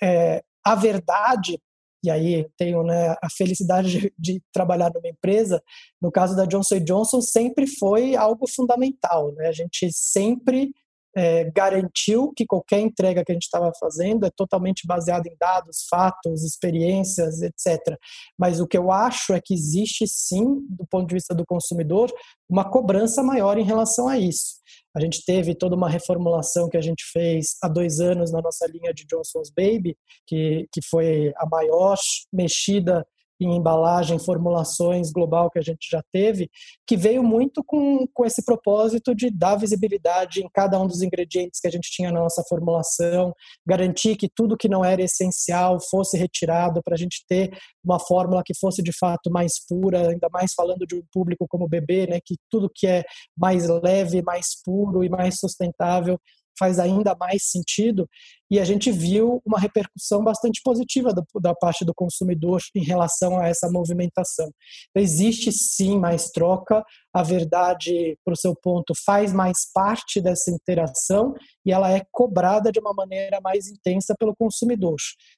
É, 0.01 0.43
a 0.65 0.75
verdade, 0.75 1.59
e 2.03 2.11
aí 2.11 2.47
tenho 2.57 2.83
né, 2.83 3.15
a 3.21 3.29
felicidade 3.29 3.89
de, 3.89 4.13
de, 4.17 4.41
trabalhar 4.53 4.91
numa 4.93 5.07
empresa, 5.07 5.63
no 6.01 6.11
caso 6.11 6.35
da 6.35 6.45
Johnson 6.45 6.79
Johnson, 6.79 7.21
sempre 7.21 7.65
foi 7.67 8.15
algo 8.15 8.45
fundamental. 8.47 9.31
Né? 9.33 9.47
A 9.47 9.53
gente 9.53 9.89
sempre 9.91 10.71
é, 11.15 11.49
garantiu 11.51 12.31
que 12.35 12.45
qualquer 12.45 12.79
entrega 12.79 13.23
que 13.23 13.31
a 13.31 13.35
gente 13.35 13.43
estava 13.43 13.71
fazendo 13.79 14.25
é 14.25 14.29
totalmente 14.29 14.85
baseada 14.85 15.27
em 15.27 15.35
dados, 15.39 15.85
fatos, 15.89 16.43
experiências, 16.43 17.41
etc. 17.41 17.97
Mas 18.37 18.59
o 18.59 18.67
que 18.67 18.77
eu 18.77 18.91
acho 18.91 19.33
é 19.33 19.41
que 19.41 19.53
existe 19.53 20.07
sim, 20.07 20.65
do 20.69 20.85
ponto 20.85 21.07
de 21.07 21.15
vista 21.15 21.33
do 21.33 21.45
consumidor, 21.45 22.11
uma 22.49 22.69
cobrança 22.69 23.23
maior 23.23 23.57
em 23.57 23.63
relação 23.63 24.07
a 24.07 24.17
isso. 24.17 24.59
A 24.95 24.99
gente 24.99 25.23
teve 25.23 25.55
toda 25.55 25.75
uma 25.75 25.89
reformulação 25.89 26.69
que 26.69 26.77
a 26.77 26.81
gente 26.81 27.03
fez 27.11 27.55
há 27.61 27.67
dois 27.67 27.99
anos 27.99 28.31
na 28.31 28.41
nossa 28.41 28.67
linha 28.67 28.93
de 28.93 29.05
Johnson's 29.05 29.49
Baby, 29.49 29.95
que, 30.25 30.67
que 30.71 30.81
foi 30.89 31.31
a 31.37 31.45
maior 31.45 31.97
mexida 32.33 33.05
em 33.39 33.55
embalagem, 33.55 34.19
formulações 34.19 35.11
global 35.11 35.49
que 35.49 35.59
a 35.59 35.61
gente 35.61 35.87
já 35.89 36.03
teve, 36.11 36.49
que 36.85 36.97
veio 36.97 37.23
muito 37.23 37.63
com, 37.63 38.05
com 38.13 38.25
esse 38.25 38.43
propósito 38.43 39.15
de 39.15 39.29
dar 39.29 39.55
visibilidade 39.55 40.41
em 40.41 40.49
cada 40.53 40.79
um 40.79 40.87
dos 40.87 41.01
ingredientes 41.01 41.59
que 41.59 41.67
a 41.67 41.71
gente 41.71 41.89
tinha 41.89 42.11
na 42.11 42.19
nossa 42.19 42.43
formulação, 42.47 43.33
garantir 43.65 44.15
que 44.15 44.29
tudo 44.29 44.57
que 44.57 44.67
não 44.67 44.83
era 44.83 45.01
essencial 45.01 45.77
fosse 45.89 46.17
retirado 46.17 46.81
para 46.83 46.95
a 46.95 46.97
gente 46.97 47.23
ter 47.27 47.51
uma 47.83 47.99
fórmula 47.99 48.43
que 48.45 48.53
fosse 48.57 48.83
de 48.83 48.91
fato 48.91 49.31
mais 49.31 49.53
pura, 49.67 50.09
ainda 50.09 50.27
mais 50.31 50.53
falando 50.53 50.85
de 50.85 50.95
um 50.95 51.01
público 51.11 51.47
como 51.47 51.65
o 51.65 51.69
bebê, 51.69 52.07
né, 52.07 52.19
que 52.23 52.35
tudo 52.49 52.71
que 52.73 52.87
é 52.87 53.03
mais 53.37 53.67
leve, 53.67 54.21
mais 54.21 54.61
puro 54.63 55.03
e 55.03 55.09
mais 55.09 55.39
sustentável 55.39 56.19
faz 56.59 56.77
ainda 56.77 57.15
mais 57.17 57.49
sentido 57.49 58.07
e 58.51 58.59
a 58.59 58.65
gente 58.65 58.91
viu 58.91 59.41
uma 59.45 59.59
repercussão 59.59 60.23
bastante 60.23 60.59
positiva 60.63 61.13
do, 61.13 61.23
da 61.39 61.53
parte 61.53 61.85
do 61.85 61.93
consumidor 61.93 62.59
em 62.75 62.83
relação 62.83 63.39
a 63.39 63.47
essa 63.47 63.69
movimentação. 63.69 64.51
Existe 64.95 65.51
sim 65.51 65.99
mais 65.99 66.31
troca, 66.31 66.83
a 67.13 67.21
verdade, 67.21 68.17
para 68.25 68.33
o 68.33 68.37
seu 68.37 68.55
ponto, 68.55 68.93
faz 69.05 69.31
mais 69.31 69.71
parte 69.71 70.19
dessa 70.19 70.49
interação 70.49 71.35
e 71.63 71.71
ela 71.71 71.91
é 71.91 72.01
cobrada 72.11 72.71
de 72.71 72.79
uma 72.79 72.93
maneira 72.93 73.39
mais 73.39 73.67
intensa 73.67 74.15
pelo 74.17 74.35
consumidor. 74.35 74.97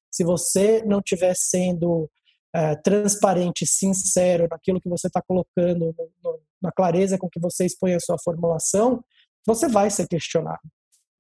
Se 0.10 0.24
você 0.24 0.82
não 0.86 1.00
estiver 1.00 1.36
sendo 1.36 2.10
é, 2.56 2.76
transparente, 2.78 3.66
sincero 3.66 4.48
naquilo 4.50 4.80
que 4.80 4.90
você 4.90 5.08
está 5.08 5.22
colocando, 5.22 5.94
no, 5.98 6.10
no, 6.24 6.40
na 6.62 6.72
clareza 6.72 7.18
com 7.18 7.30
que 7.30 7.40
você 7.40 7.66
expõe 7.66 7.94
a 7.94 8.00
sua 8.00 8.18
formulação, 8.24 9.04
você 9.46 9.68
vai 9.68 9.90
ser 9.90 10.08
questionado 10.08 10.62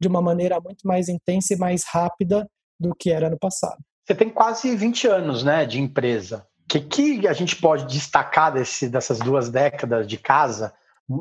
de 0.02 0.08
uma 0.08 0.22
maneira 0.22 0.60
muito 0.60 0.88
mais 0.88 1.08
intensa 1.08 1.54
e 1.54 1.58
mais 1.58 1.84
rápida 1.86 2.50
do 2.80 2.96
que 2.96 3.12
era 3.12 3.30
no 3.30 3.38
passado. 3.38 3.78
Você 4.04 4.16
tem 4.16 4.30
quase 4.30 4.76
20 4.76 5.08
anos 5.08 5.44
né, 5.44 5.64
de 5.66 5.80
empresa. 5.80 6.48
O 6.64 6.68
que, 6.68 7.20
que 7.20 7.28
a 7.28 7.34
gente 7.34 7.56
pode 7.56 7.86
destacar 7.86 8.52
desse, 8.52 8.90
dessas 8.90 9.20
duas 9.20 9.50
décadas 9.50 10.08
de 10.08 10.18
casa? 10.18 10.74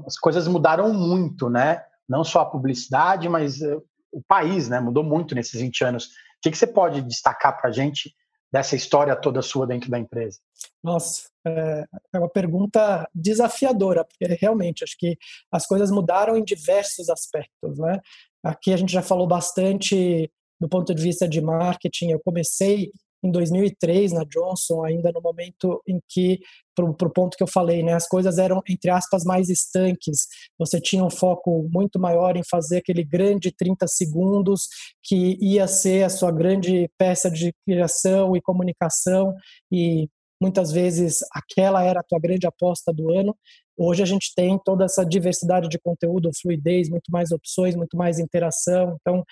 As 0.06 0.16
coisas 0.16 0.48
mudaram 0.48 0.94
muito, 0.94 1.50
né? 1.50 1.82
Não 2.08 2.24
só 2.24 2.40
a 2.40 2.46
publicidade, 2.46 3.28
mas 3.28 3.60
uh, 3.60 3.82
o 4.10 4.22
país 4.22 4.68
né, 4.68 4.80
mudou 4.80 5.04
muito 5.04 5.34
nesses 5.34 5.60
20 5.60 5.84
anos. 5.84 6.06
O 6.06 6.08
que, 6.42 6.50
que 6.50 6.56
você 6.56 6.66
pode 6.66 7.02
destacar 7.02 7.60
para 7.60 7.68
a 7.68 7.72
gente 7.72 8.14
dessa 8.52 8.74
história 8.74 9.14
toda 9.14 9.42
sua 9.42 9.66
dentro 9.66 9.90
da 9.90 9.98
empresa? 9.98 10.38
Nossa, 10.82 11.28
é, 11.46 11.84
é 12.14 12.18
uma 12.18 12.28
pergunta 12.28 13.08
desafiadora, 13.14 14.04
porque 14.04 14.24
realmente 14.40 14.82
acho 14.82 14.96
que 14.98 15.16
as 15.52 15.66
coisas 15.66 15.90
mudaram 15.90 16.36
em 16.36 16.44
diversos 16.44 17.08
aspectos, 17.08 17.78
né? 17.78 18.00
Aqui 18.42 18.72
a 18.72 18.76
gente 18.76 18.92
já 18.92 19.02
falou 19.02 19.26
bastante 19.26 20.30
do 20.60 20.68
ponto 20.68 20.94
de 20.94 21.02
vista 21.02 21.28
de 21.28 21.40
marketing. 21.40 22.10
Eu 22.10 22.20
comecei 22.24 22.90
em 23.22 23.30
2003 23.30 24.12
na 24.12 24.24
Johnson, 24.24 24.84
ainda 24.84 25.12
no 25.12 25.20
momento 25.20 25.82
em 25.86 26.00
que, 26.08 26.40
para 26.74 26.84
o 26.86 27.12
ponto 27.12 27.36
que 27.36 27.42
eu 27.42 27.46
falei, 27.46 27.82
né, 27.82 27.92
as 27.92 28.08
coisas 28.08 28.38
eram, 28.38 28.62
entre 28.68 28.90
aspas, 28.90 29.24
mais 29.24 29.48
estanques. 29.48 30.26
Você 30.58 30.80
tinha 30.80 31.04
um 31.04 31.10
foco 31.10 31.68
muito 31.70 31.98
maior 31.98 32.36
em 32.36 32.42
fazer 32.48 32.78
aquele 32.78 33.04
grande 33.04 33.52
30 33.52 33.86
segundos 33.86 34.68
que 35.02 35.36
ia 35.40 35.66
ser 35.66 36.04
a 36.04 36.08
sua 36.08 36.32
grande 36.32 36.90
peça 36.96 37.30
de 37.30 37.52
criação 37.66 38.34
e 38.34 38.40
comunicação 38.40 39.34
e 39.70 40.08
muitas 40.42 40.72
vezes 40.72 41.18
aquela 41.32 41.84
era 41.84 42.00
a 42.00 42.04
tua 42.04 42.18
grande 42.18 42.46
aposta 42.46 42.92
do 42.92 43.12
ano. 43.12 43.36
Hoje 43.82 44.02
a 44.02 44.06
gente 44.06 44.34
tem 44.34 44.58
toda 44.62 44.84
essa 44.84 45.04
diversidade 45.06 45.66
de 45.66 45.78
conteúdo, 45.78 46.30
fluidez, 46.42 46.90
muito 46.90 47.10
mais 47.10 47.32
opções, 47.32 47.74
muito 47.74 47.96
mais 47.96 48.18
interação. 48.18 48.98
Então, 49.00 49.24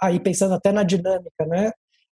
aí 0.00 0.18
pensando 0.18 0.54
até 0.54 0.72
na 0.72 0.82
dinâmica, 0.82 1.44
né? 1.46 1.70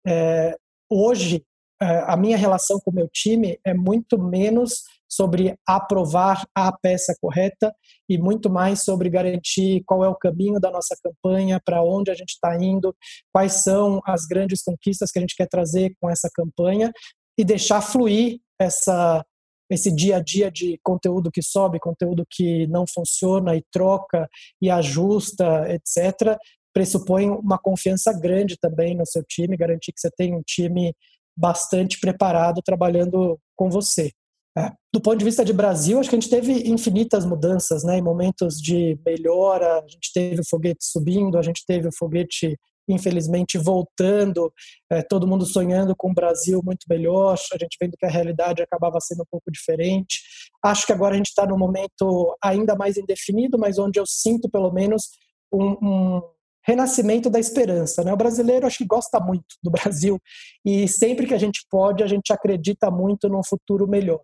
É, 0.08 0.56
hoje 0.89 1.43
é, 1.82 2.04
a 2.08 2.15
minha 2.15 2.38
relação 2.38 2.80
com 2.80 2.89
o 2.89 2.93
meu 2.93 3.10
time 3.10 3.60
é 3.65 3.74
muito 3.74 4.17
menos 4.17 4.84
sobre 5.10 5.56
aprovar 5.67 6.48
a 6.56 6.72
peça 6.72 7.13
correta 7.19 7.76
e 8.08 8.17
muito 8.17 8.50
mais 8.50 8.84
sobre 8.84 9.10
garantir 9.10 9.84
qual 9.86 10.06
é 10.06 10.08
o 10.08 10.15
caminho 10.15 10.62
da 10.62 10.72
nossa 10.72 10.96
campanha, 11.04 11.62
para 11.63 11.84
onde 11.84 12.10
a 12.10 12.13
gente 12.13 12.30
está 12.30 12.56
indo, 12.56 12.96
quais 13.34 13.63
são 13.63 14.02
as 14.06 14.26
grandes 14.26 14.63
conquistas 14.63 15.12
que 15.12 15.19
a 15.19 15.22
gente 15.22 15.36
quer 15.36 15.50
trazer 15.50 15.93
com 16.00 16.10
essa 16.10 16.30
campanha, 16.34 16.93
e 17.38 17.43
deixar 17.43 17.82
fluir 17.82 18.39
essa 18.60 19.26
esse 19.74 19.94
dia 19.94 20.18
a 20.18 20.20
dia 20.20 20.52
de 20.52 20.80
conteúdo 20.84 21.32
que 21.32 21.42
sobe, 21.42 21.80
conteúdo 21.80 22.26
que 22.30 22.68
não 22.68 22.86
funciona 22.88 23.56
e 23.56 23.64
troca 23.72 24.30
e 24.62 24.70
ajusta, 24.70 25.66
etc, 25.74 26.38
pressupõe 26.74 27.30
uma 27.30 27.58
confiança 27.58 28.12
grande 28.12 28.58
também 28.60 28.96
no 28.96 29.06
seu 29.06 29.24
time, 29.24 29.58
garantir 29.58 29.92
que 29.92 30.00
você 30.00 30.10
tem 30.10 30.34
um 30.34 30.42
time 30.42 30.94
bastante 31.38 32.00
preparado 32.00 32.62
trabalhando 32.64 33.40
com 33.56 33.70
você. 33.70 34.12
É. 34.56 34.72
Do 34.94 35.02
ponto 35.02 35.18
de 35.18 35.26
vista 35.26 35.44
de 35.44 35.52
Brasil, 35.52 36.00
acho 36.00 36.10
que 36.10 36.16
a 36.16 36.20
gente 36.20 36.30
teve 36.30 36.70
infinitas 36.70 37.26
mudanças, 37.26 37.84
né? 37.84 37.98
Em 37.98 38.04
momentos 38.04 38.62
de 38.62 39.00
melhora, 39.04 39.80
a 39.80 39.88
gente 39.88 40.12
teve 40.14 40.42
o 40.42 40.48
foguete 40.48 40.86
subindo, 40.86 41.40
a 41.40 41.42
gente 41.42 41.64
teve 41.66 41.88
o 41.88 41.92
foguete 41.92 42.56
infelizmente 42.88 43.58
voltando, 43.58 44.52
é, 44.89 45.02
todo 45.02 45.28
mundo 45.28 45.46
sonhando 45.46 45.96
com 45.96 46.12
um 46.12 46.13
Brasil 46.13 46.62
muito 46.63 46.86
melhor, 46.89 47.38
a 47.54 47.58
gente 47.58 47.78
vendo 47.80 47.98
que 47.98 48.06
a 48.06 48.10
realidade 48.10 48.62
acabava 48.62 49.00
sendo 49.00 49.22
um 49.22 49.28
pouco 49.30 49.52
diferente. 49.52 50.22
Acho 50.63 50.86
que 50.86 50.93
agora 50.93 51.13
a 51.13 51.17
gente 51.17 51.28
está 51.28 51.46
num 51.46 51.58
momento 51.58 52.36
ainda 52.43 52.76
mais 52.76 52.98
indefinido, 52.98 53.58
mas 53.58 53.78
onde 53.78 54.00
eu 54.00 54.06
sinto 54.06 54.50
pelo 54.50 54.72
menos 54.72 55.10
um, 55.52 55.72
um, 55.82 56.22
renascimento 56.65 57.30
da 57.30 57.39
esperança. 57.39 58.04
Né? 58.04 58.13
O 58.13 58.17
brasileiro 58.17 58.65
acho 58.65 58.80
que 58.80 58.86
gosta 58.86 59.19
muito 59.19 59.56
do 59.62 59.69
Brasil 59.69 60.19
e 60.65 60.88
sempre 60.88 61.28
que 61.28 61.34
a 61.34 61.38
gente 61.38 61.65
pode, 61.69 62.04
a 62.04 62.08
gente 62.08 62.32
acredita 62.32 62.89
muito 62.89 63.28
num 63.30 63.43
futuro 63.43 63.88
melhor. 63.88 64.22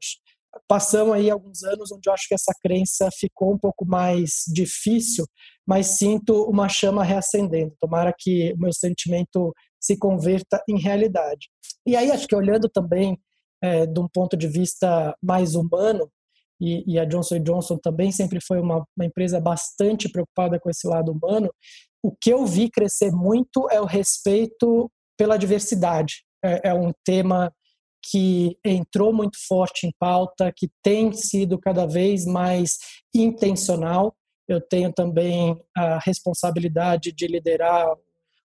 Passamos 0.67 1.13
aí 1.13 1.29
alguns 1.29 1.63
anos 1.63 1.91
onde 1.91 2.09
eu 2.09 2.13
acho 2.13 2.27
que 2.27 2.33
essa 2.33 2.53
crença 2.61 3.09
ficou 3.11 3.53
um 3.53 3.57
pouco 3.57 3.85
mais 3.85 4.43
difícil, 4.47 5.25
mas 5.67 5.97
sinto 5.97 6.43
uma 6.43 6.67
chama 6.67 7.03
reacendendo. 7.03 7.75
Tomara 7.79 8.13
que 8.17 8.53
o 8.53 8.59
meu 8.59 8.73
sentimento 8.73 9.53
se 9.79 9.97
converta 9.97 10.61
em 10.67 10.79
realidade. 10.79 11.47
E 11.85 11.95
aí 11.95 12.11
acho 12.11 12.27
que 12.27 12.35
olhando 12.35 12.67
também 12.69 13.17
é, 13.61 13.85
de 13.85 13.99
um 13.99 14.07
ponto 14.07 14.35
de 14.35 14.47
vista 14.47 15.15
mais 15.21 15.55
humano, 15.55 16.09
e, 16.61 16.83
e 16.93 16.99
a 16.99 17.05
Johnson 17.05 17.39
Johnson 17.39 17.77
também 17.77 18.11
sempre 18.11 18.39
foi 18.45 18.59
uma, 18.59 18.83
uma 18.97 19.05
empresa 19.05 19.39
bastante 19.39 20.09
preocupada 20.09 20.59
com 20.59 20.69
esse 20.69 20.87
lado 20.87 21.11
humano, 21.11 21.49
o 22.03 22.11
que 22.11 22.31
eu 22.31 22.45
vi 22.45 22.69
crescer 22.69 23.11
muito 23.11 23.69
é 23.69 23.79
o 23.79 23.85
respeito 23.85 24.89
pela 25.17 25.37
diversidade. 25.37 26.23
É, 26.43 26.69
é, 26.69 26.73
um 26.73 26.93
tema 27.03 27.51
que 28.01 28.57
entrou 28.63 29.13
muito 29.13 29.37
forte 29.47 29.87
em 29.87 29.93
pauta, 29.99 30.53
que 30.55 30.69
tem 30.81 31.11
sido 31.13 31.59
cada 31.59 31.85
vez 31.85 32.25
mais 32.25 32.77
intencional. 33.13 34.15
Eu 34.47 34.61
tenho 34.61 34.91
também 34.91 35.59
a 35.75 35.99
responsabilidade 35.99 37.11
de 37.11 37.27
liderar 37.27 37.87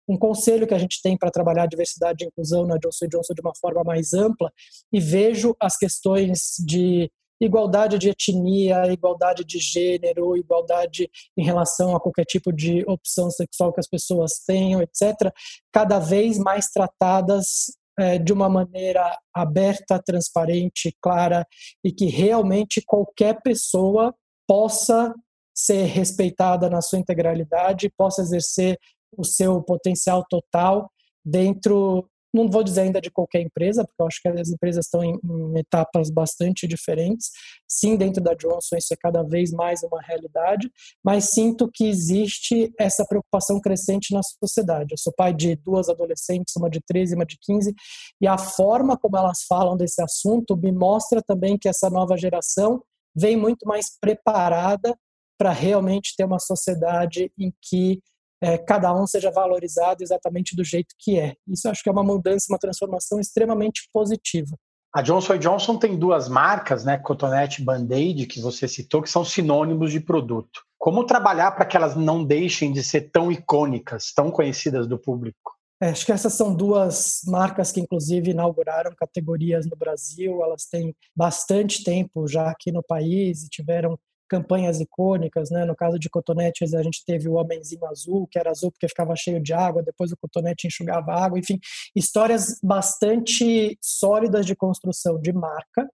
um 0.09 0.19
conselho 0.19 0.67
que 0.67 0.75
a 0.75 0.79
gente 0.79 1.01
tem 1.03 1.17
para 1.17 1.31
trabalhar 1.31 1.67
diversidade 1.67 2.25
e 2.25 2.29
inclusão 2.29 2.67
na 2.67 2.77
Johnson 2.77 3.07
Johnson 3.07 3.35
de 3.35 3.40
uma 3.40 3.55
forma 3.55 3.83
mais 3.83 4.12
ampla 4.12 4.53
e 4.93 5.01
vejo 5.01 5.57
as 5.59 5.77
questões 5.77 6.57
de 6.64 7.11
igualdade 7.40 7.99
de 7.99 8.11
etnia, 8.11 8.93
igualdade 8.93 9.45
de 9.45 9.59
gênero, 9.59 10.37
igualdade 10.37 11.11
em 11.37 11.45
relação 11.45 11.95
a 11.95 12.01
qualquer 12.01 12.25
tipo 12.25 12.53
de 12.53 12.85
opção 12.87 13.31
sexual 13.31 13.73
que 13.73 13.81
as 13.81 13.88
pessoas 13.88 14.38
tenham, 14.47 14.81
etc., 14.83 15.33
cada 15.73 15.99
vez 15.99 16.38
mais 16.38 16.69
tratadas 16.69 17.77
de 18.24 18.33
uma 18.33 18.48
maneira 18.48 19.16
aberta, 19.33 20.02
transparente, 20.04 20.96
clara 21.00 21.46
e 21.85 21.92
que 21.92 22.07
realmente 22.07 22.83
qualquer 22.85 23.40
pessoa 23.42 24.14
possa 24.46 25.14
ser 25.54 25.85
respeitada 25.85 26.68
na 26.68 26.83
sua 26.83 26.98
integralidade, 26.98 27.92
possa 27.96 28.22
exercer 28.22 28.78
o 29.16 29.24
seu 29.24 29.62
potencial 29.62 30.24
total 30.28 30.90
dentro 31.24 32.09
não 32.35 32.51
vou 32.51 32.64
dizer 32.64 32.83
ainda 32.83 33.01
de 33.01 33.11
qualquer 33.11 33.40
empresa, 33.40 33.85
porque 33.85 34.03
eu 34.03 34.07
acho 34.07 34.20
que 34.20 34.29
as 34.29 34.49
empresas 34.49 34.87
estão 34.87 35.05
em, 35.05 35.18
em, 35.23 35.59
etapas 35.59 36.11
bastante 36.11 36.66
diferentes. 36.66 37.31
Sim, 37.68 37.97
dentro 37.97 38.20
da 38.20 38.35
Johnson 38.35 38.77
isso 38.77 38.92
é 38.92 38.97
cada 38.97 39.23
vez 39.23 39.53
mais 39.53 39.83
uma 39.85 40.03
realidade, 40.03 40.68
mas 41.03 41.31
sinto 41.31 41.70
que 41.73 41.87
existe 41.87 42.73
essa 42.79 43.05
preocupação 43.07 43.61
crescente 43.61 44.12
na 44.12 44.20
sociedade. 44.23 44.92
Eu 44.92 44.99
sou 44.99 45.12
pai 45.12 45.33
de 45.33 45.55
duas 45.55 45.88
adolescentes, 45.88 46.55
uma 46.57 46.68
de 46.68 46.81
13 46.85 47.12
e 47.12 47.16
uma 47.16 47.25
de 47.25 47.38
15, 47.40 47.73
e 48.20 48.27
a 48.27 48.37
forma 48.37 48.99
como 48.99 49.16
elas 49.16 49.44
falam 49.49 49.77
desse 49.77 50.03
assunto 50.03 50.57
me 50.57 50.73
mostra 50.73 51.23
também 51.23 51.57
que 51.57 51.68
essa 51.68 51.88
nova 51.88 52.16
geração 52.16 52.83
vem 53.14 53.37
muito 53.37 53.66
mais 53.66 53.97
preparada 54.01 54.97
para 55.38 55.53
realmente 55.53 56.14
ter 56.16 56.25
uma 56.25 56.38
sociedade 56.38 57.31
em 57.38 57.53
que 57.61 58.01
é, 58.42 58.59
cada 58.59 58.94
um 58.94 59.07
seja 59.07 59.31
valorizado 59.31 60.03
exatamente 60.03 60.55
do 60.57 60.64
jeito 60.64 60.94
que 60.99 61.18
é. 61.18 61.35
Isso 61.49 61.68
acho 61.68 61.83
que 61.83 61.88
é 61.88 61.92
uma 61.92 62.03
mudança, 62.03 62.47
uma 62.49 62.59
transformação 62.59 63.20
extremamente 63.20 63.88
positiva. 63.92 64.57
A 64.94 65.03
Johnson 65.03 65.37
Johnson 65.38 65.77
tem 65.77 65.99
duas 65.99 66.29
marcas, 66.29 66.85
né, 66.85 66.97
Cotonete 66.97 67.61
e 67.61 67.64
Band-Aid, 67.64 68.27
que 68.27 68.40
você 68.40 68.68
citou, 68.68 69.03
que 69.03 69.11
são 69.11 69.25
sinônimos 69.25 69.90
de 69.90 69.99
produto. 69.99 70.62
Como 70.79 71.05
trabalhar 71.05 71.51
para 71.53 71.64
que 71.64 71.77
elas 71.77 71.97
não 71.97 72.25
deixem 72.25 72.73
de 72.73 72.85
ser 72.85 73.11
tão 73.11 73.33
icônicas, 73.33 74.12
tão 74.14 74.31
conhecidas 74.31 74.87
do 74.87 74.97
público? 74.99 75.55
É, 75.83 75.88
acho 75.88 76.07
que 76.07 76.12
essas 76.12 76.35
são 76.35 76.55
duas 76.55 77.23
marcas 77.27 77.73
que, 77.73 77.81
inclusive, 77.81 78.31
inauguraram 78.31 78.94
categorias 78.97 79.66
no 79.66 79.77
Brasil. 79.77 80.42
Elas 80.42 80.66
têm 80.66 80.94
bastante 81.16 81.83
tempo 81.83 82.29
já 82.29 82.49
aqui 82.49 82.70
no 82.70 82.83
país 82.83 83.42
e 83.42 83.49
tiveram 83.49 83.99
campanhas 84.28 84.80
icônicas, 84.80 85.50
né? 85.50 85.64
No 85.64 85.76
caso 85.76 85.98
de 85.98 86.08
cotonetes, 86.08 86.74
a 86.74 86.82
gente 86.82 87.04
teve 87.04 87.28
o 87.28 87.34
Homenzinho 87.34 87.87
Azul, 87.87 88.26
que 88.30 88.38
era 88.38 88.50
azul 88.50 88.70
porque 88.70 88.88
ficava 88.88 89.14
cheio 89.16 89.40
de 89.40 89.52
água, 89.52 89.82
depois 89.82 90.12
o 90.12 90.16
cotonete 90.16 90.66
enxugava 90.66 91.12
água, 91.12 91.38
enfim, 91.38 91.58
histórias 91.94 92.58
bastante 92.62 93.76
sólidas 93.80 94.46
de 94.46 94.56
construção 94.56 95.20
de 95.20 95.32
marca. 95.32 95.88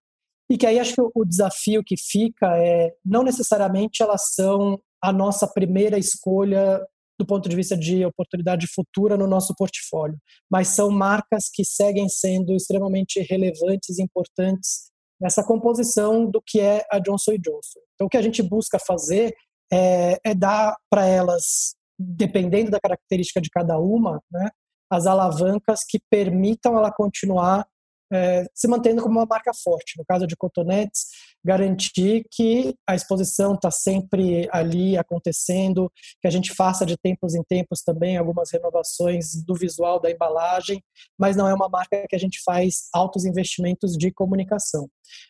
E 0.49 0.57
que 0.57 0.65
aí 0.65 0.79
acho 0.79 0.93
que 0.93 1.01
o 1.01 1.25
desafio 1.25 1.81
que 1.83 1.95
fica 1.97 2.57
é 2.57 2.91
não 3.05 3.23
necessariamente 3.23 4.03
elas 4.03 4.33
são 4.33 4.77
a 5.01 5.13
nossa 5.13 5.47
primeira 5.47 5.97
escolha 5.97 6.81
do 7.17 7.25
ponto 7.25 7.47
de 7.47 7.55
vista 7.55 7.77
de 7.77 8.03
oportunidade 8.03 8.67
futura 8.67 9.15
no 9.15 9.27
nosso 9.27 9.53
portfólio, 9.55 10.17
mas 10.49 10.69
são 10.69 10.89
marcas 10.89 11.45
que 11.53 11.63
seguem 11.63 12.09
sendo 12.09 12.55
extremamente 12.55 13.21
relevantes 13.21 13.99
e 13.99 14.03
importantes 14.03 14.90
nessa 15.21 15.43
composição 15.43 16.25
do 16.25 16.41
que 16.41 16.59
é 16.59 16.83
a 16.91 16.97
Johnson 16.97 17.33
Johnson. 17.37 17.79
Então, 17.93 18.07
o 18.07 18.09
que 18.09 18.17
a 18.17 18.21
gente 18.21 18.41
busca 18.41 18.79
fazer 18.79 19.35
é, 19.71 20.19
é 20.25 20.33
dar 20.33 20.75
para 20.89 21.05
elas, 21.05 21.75
dependendo 21.97 22.71
da 22.71 22.79
característica 22.79 23.39
de 23.39 23.49
cada 23.49 23.77
uma, 23.77 24.19
né, 24.31 24.49
as 24.89 25.05
alavancas 25.05 25.81
que 25.87 25.99
permitam 26.09 26.75
ela 26.75 26.91
continuar 26.91 27.65
é, 28.11 28.45
se 28.53 28.67
mantendo 28.67 29.01
como 29.01 29.19
uma 29.19 29.25
marca 29.25 29.51
forte. 29.53 29.97
No 29.97 30.05
caso 30.05 30.27
de 30.27 30.35
cotonetes, 30.35 31.05
garantir 31.43 32.25
que 32.29 32.75
a 32.87 32.95
exposição 32.95 33.55
está 33.55 33.71
sempre 33.71 34.47
ali 34.51 34.97
acontecendo, 34.97 35.91
que 36.21 36.27
a 36.27 36.31
gente 36.31 36.53
faça 36.53 36.85
de 36.85 36.97
tempos 36.97 37.33
em 37.33 37.43
tempos 37.43 37.81
também 37.81 38.17
algumas 38.17 38.51
renovações 38.51 39.43
do 39.43 39.55
visual 39.55 39.99
da 39.99 40.11
embalagem, 40.11 40.83
mas 41.17 41.35
não 41.35 41.47
é 41.47 41.53
uma 41.53 41.69
marca 41.69 42.05
que 42.07 42.15
a 42.15 42.19
gente 42.19 42.41
faz 42.43 42.89
altos 42.93 43.25
investimentos 43.25 43.93
de 43.93 44.11
comunicação. 44.11 44.87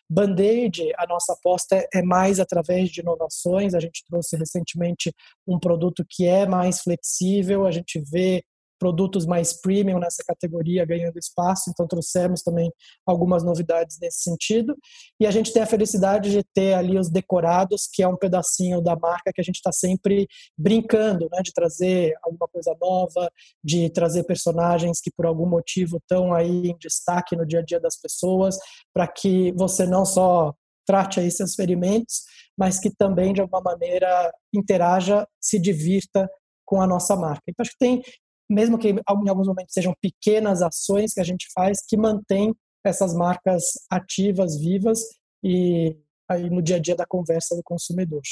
Band-Aid, 0.08 0.92
a 0.96 1.06
nossa 1.06 1.32
aposta 1.32 1.86
é 1.92 2.02
mais 2.02 2.38
através 2.38 2.90
de 2.90 3.00
inovações, 3.00 3.74
a 3.74 3.80
gente 3.80 4.04
trouxe 4.08 4.36
recentemente 4.36 5.12
um 5.46 5.58
produto 5.58 6.04
que 6.08 6.26
é 6.26 6.46
mais 6.46 6.80
flexível, 6.80 7.66
a 7.66 7.70
gente 7.70 8.00
vê 8.00 8.44
produtos 8.82 9.24
mais 9.26 9.52
premium 9.52 10.00
nessa 10.00 10.24
categoria 10.26 10.84
ganhando 10.84 11.16
espaço, 11.16 11.70
então 11.70 11.86
trouxemos 11.86 12.42
também 12.42 12.68
algumas 13.06 13.44
novidades 13.44 13.96
nesse 14.00 14.22
sentido. 14.22 14.76
E 15.20 15.26
a 15.26 15.30
gente 15.30 15.52
tem 15.52 15.62
a 15.62 15.66
felicidade 15.66 16.32
de 16.32 16.42
ter 16.52 16.74
ali 16.74 16.98
os 16.98 17.08
decorados, 17.08 17.88
que 17.92 18.02
é 18.02 18.08
um 18.08 18.16
pedacinho 18.16 18.80
da 18.80 18.96
marca 18.96 19.32
que 19.32 19.40
a 19.40 19.44
gente 19.44 19.54
está 19.54 19.70
sempre 19.70 20.26
brincando, 20.58 21.28
né, 21.30 21.42
de 21.44 21.52
trazer 21.52 22.12
alguma 22.24 22.48
coisa 22.48 22.76
nova, 22.80 23.30
de 23.62 23.88
trazer 23.90 24.24
personagens 24.24 25.00
que 25.00 25.12
por 25.16 25.26
algum 25.26 25.48
motivo 25.48 25.98
estão 25.98 26.34
aí 26.34 26.70
em 26.70 26.76
destaque 26.80 27.36
no 27.36 27.46
dia 27.46 27.60
a 27.60 27.64
dia 27.64 27.78
das 27.78 27.96
pessoas, 27.96 28.58
para 28.92 29.06
que 29.06 29.52
você 29.52 29.86
não 29.86 30.04
só 30.04 30.52
trate 30.84 31.20
aí 31.20 31.30
seus 31.30 31.54
ferimentos, 31.54 32.22
mas 32.58 32.80
que 32.80 32.90
também 32.90 33.32
de 33.32 33.40
alguma 33.40 33.60
maneira 33.62 34.34
interaja, 34.52 35.24
se 35.40 35.56
divirta 35.56 36.28
com 36.72 36.80
a 36.80 36.86
nossa 36.86 37.14
marca. 37.14 37.42
Então 37.46 37.62
acho 37.62 37.72
que 37.72 37.78
tem 37.78 38.02
mesmo 38.52 38.78
que 38.78 38.90
em 38.90 39.00
alguns 39.06 39.46
momentos 39.46 39.72
sejam 39.72 39.94
pequenas 40.00 40.62
ações 40.62 41.12
que 41.12 41.20
a 41.20 41.24
gente 41.24 41.46
faz 41.54 41.84
que 41.86 41.96
mantém 41.96 42.54
essas 42.84 43.14
marcas 43.14 43.64
ativas, 43.90 44.58
vivas 44.58 45.00
e 45.42 45.96
aí 46.28 46.50
no 46.50 46.62
dia 46.62 46.76
a 46.76 46.80
dia 46.80 46.96
da 46.96 47.06
conversa 47.06 47.56
do 47.56 47.62
consumidor. 47.62 48.22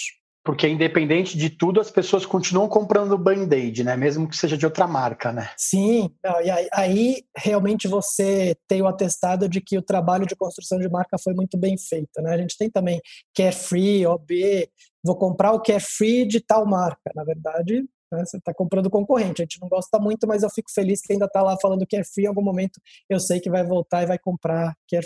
Porque 0.42 0.66
independente 0.66 1.36
de 1.36 1.50
tudo, 1.50 1.80
as 1.80 1.90
pessoas 1.90 2.24
continuam 2.24 2.66
comprando 2.66 3.18
Band-Aid, 3.18 3.84
né? 3.84 3.94
Mesmo 3.94 4.26
que 4.26 4.36
seja 4.36 4.56
de 4.56 4.64
outra 4.64 4.86
marca, 4.86 5.32
né? 5.32 5.50
Sim, 5.56 6.10
e 6.42 6.50
aí, 6.50 6.68
aí, 6.72 7.24
realmente 7.36 7.86
você 7.86 8.56
tem 8.66 8.80
o 8.80 8.86
atestado 8.86 9.46
de 9.46 9.60
que 9.60 9.76
o 9.76 9.82
trabalho 9.82 10.26
de 10.26 10.34
construção 10.34 10.78
de 10.78 10.88
marca 10.88 11.18
foi 11.22 11.34
muito 11.34 11.58
bem 11.58 11.76
feito, 11.76 12.22
né? 12.22 12.32
A 12.32 12.38
gente 12.38 12.56
tem 12.56 12.70
também 12.70 13.02
Carefree, 13.34 14.06
OB, 14.06 14.66
vou 15.04 15.14
comprar 15.14 15.52
o 15.52 15.60
Carefree 15.60 16.26
de 16.26 16.40
tal 16.40 16.64
marca. 16.64 17.12
Na 17.14 17.22
verdade, 17.22 17.84
né? 18.10 18.24
Você 18.24 18.36
está 18.36 18.52
comprando 18.52 18.90
concorrente. 18.90 19.42
A 19.42 19.44
gente 19.44 19.60
não 19.60 19.68
gosta 19.68 19.98
muito, 19.98 20.26
mas 20.26 20.42
eu 20.42 20.50
fico 20.50 20.70
feliz 20.70 21.00
que 21.00 21.12
ainda 21.12 21.26
está 21.26 21.42
lá 21.42 21.56
falando 21.60 21.86
que 21.86 21.96
é. 21.96 22.02
Em 22.18 22.26
algum 22.26 22.42
momento 22.42 22.80
eu 23.08 23.20
sei 23.20 23.40
que 23.40 23.50
vai 23.50 23.64
voltar 23.64 24.02
e 24.02 24.06
vai 24.06 24.18
comprar 24.18 24.74
que 24.86 24.96
é. 24.96 25.00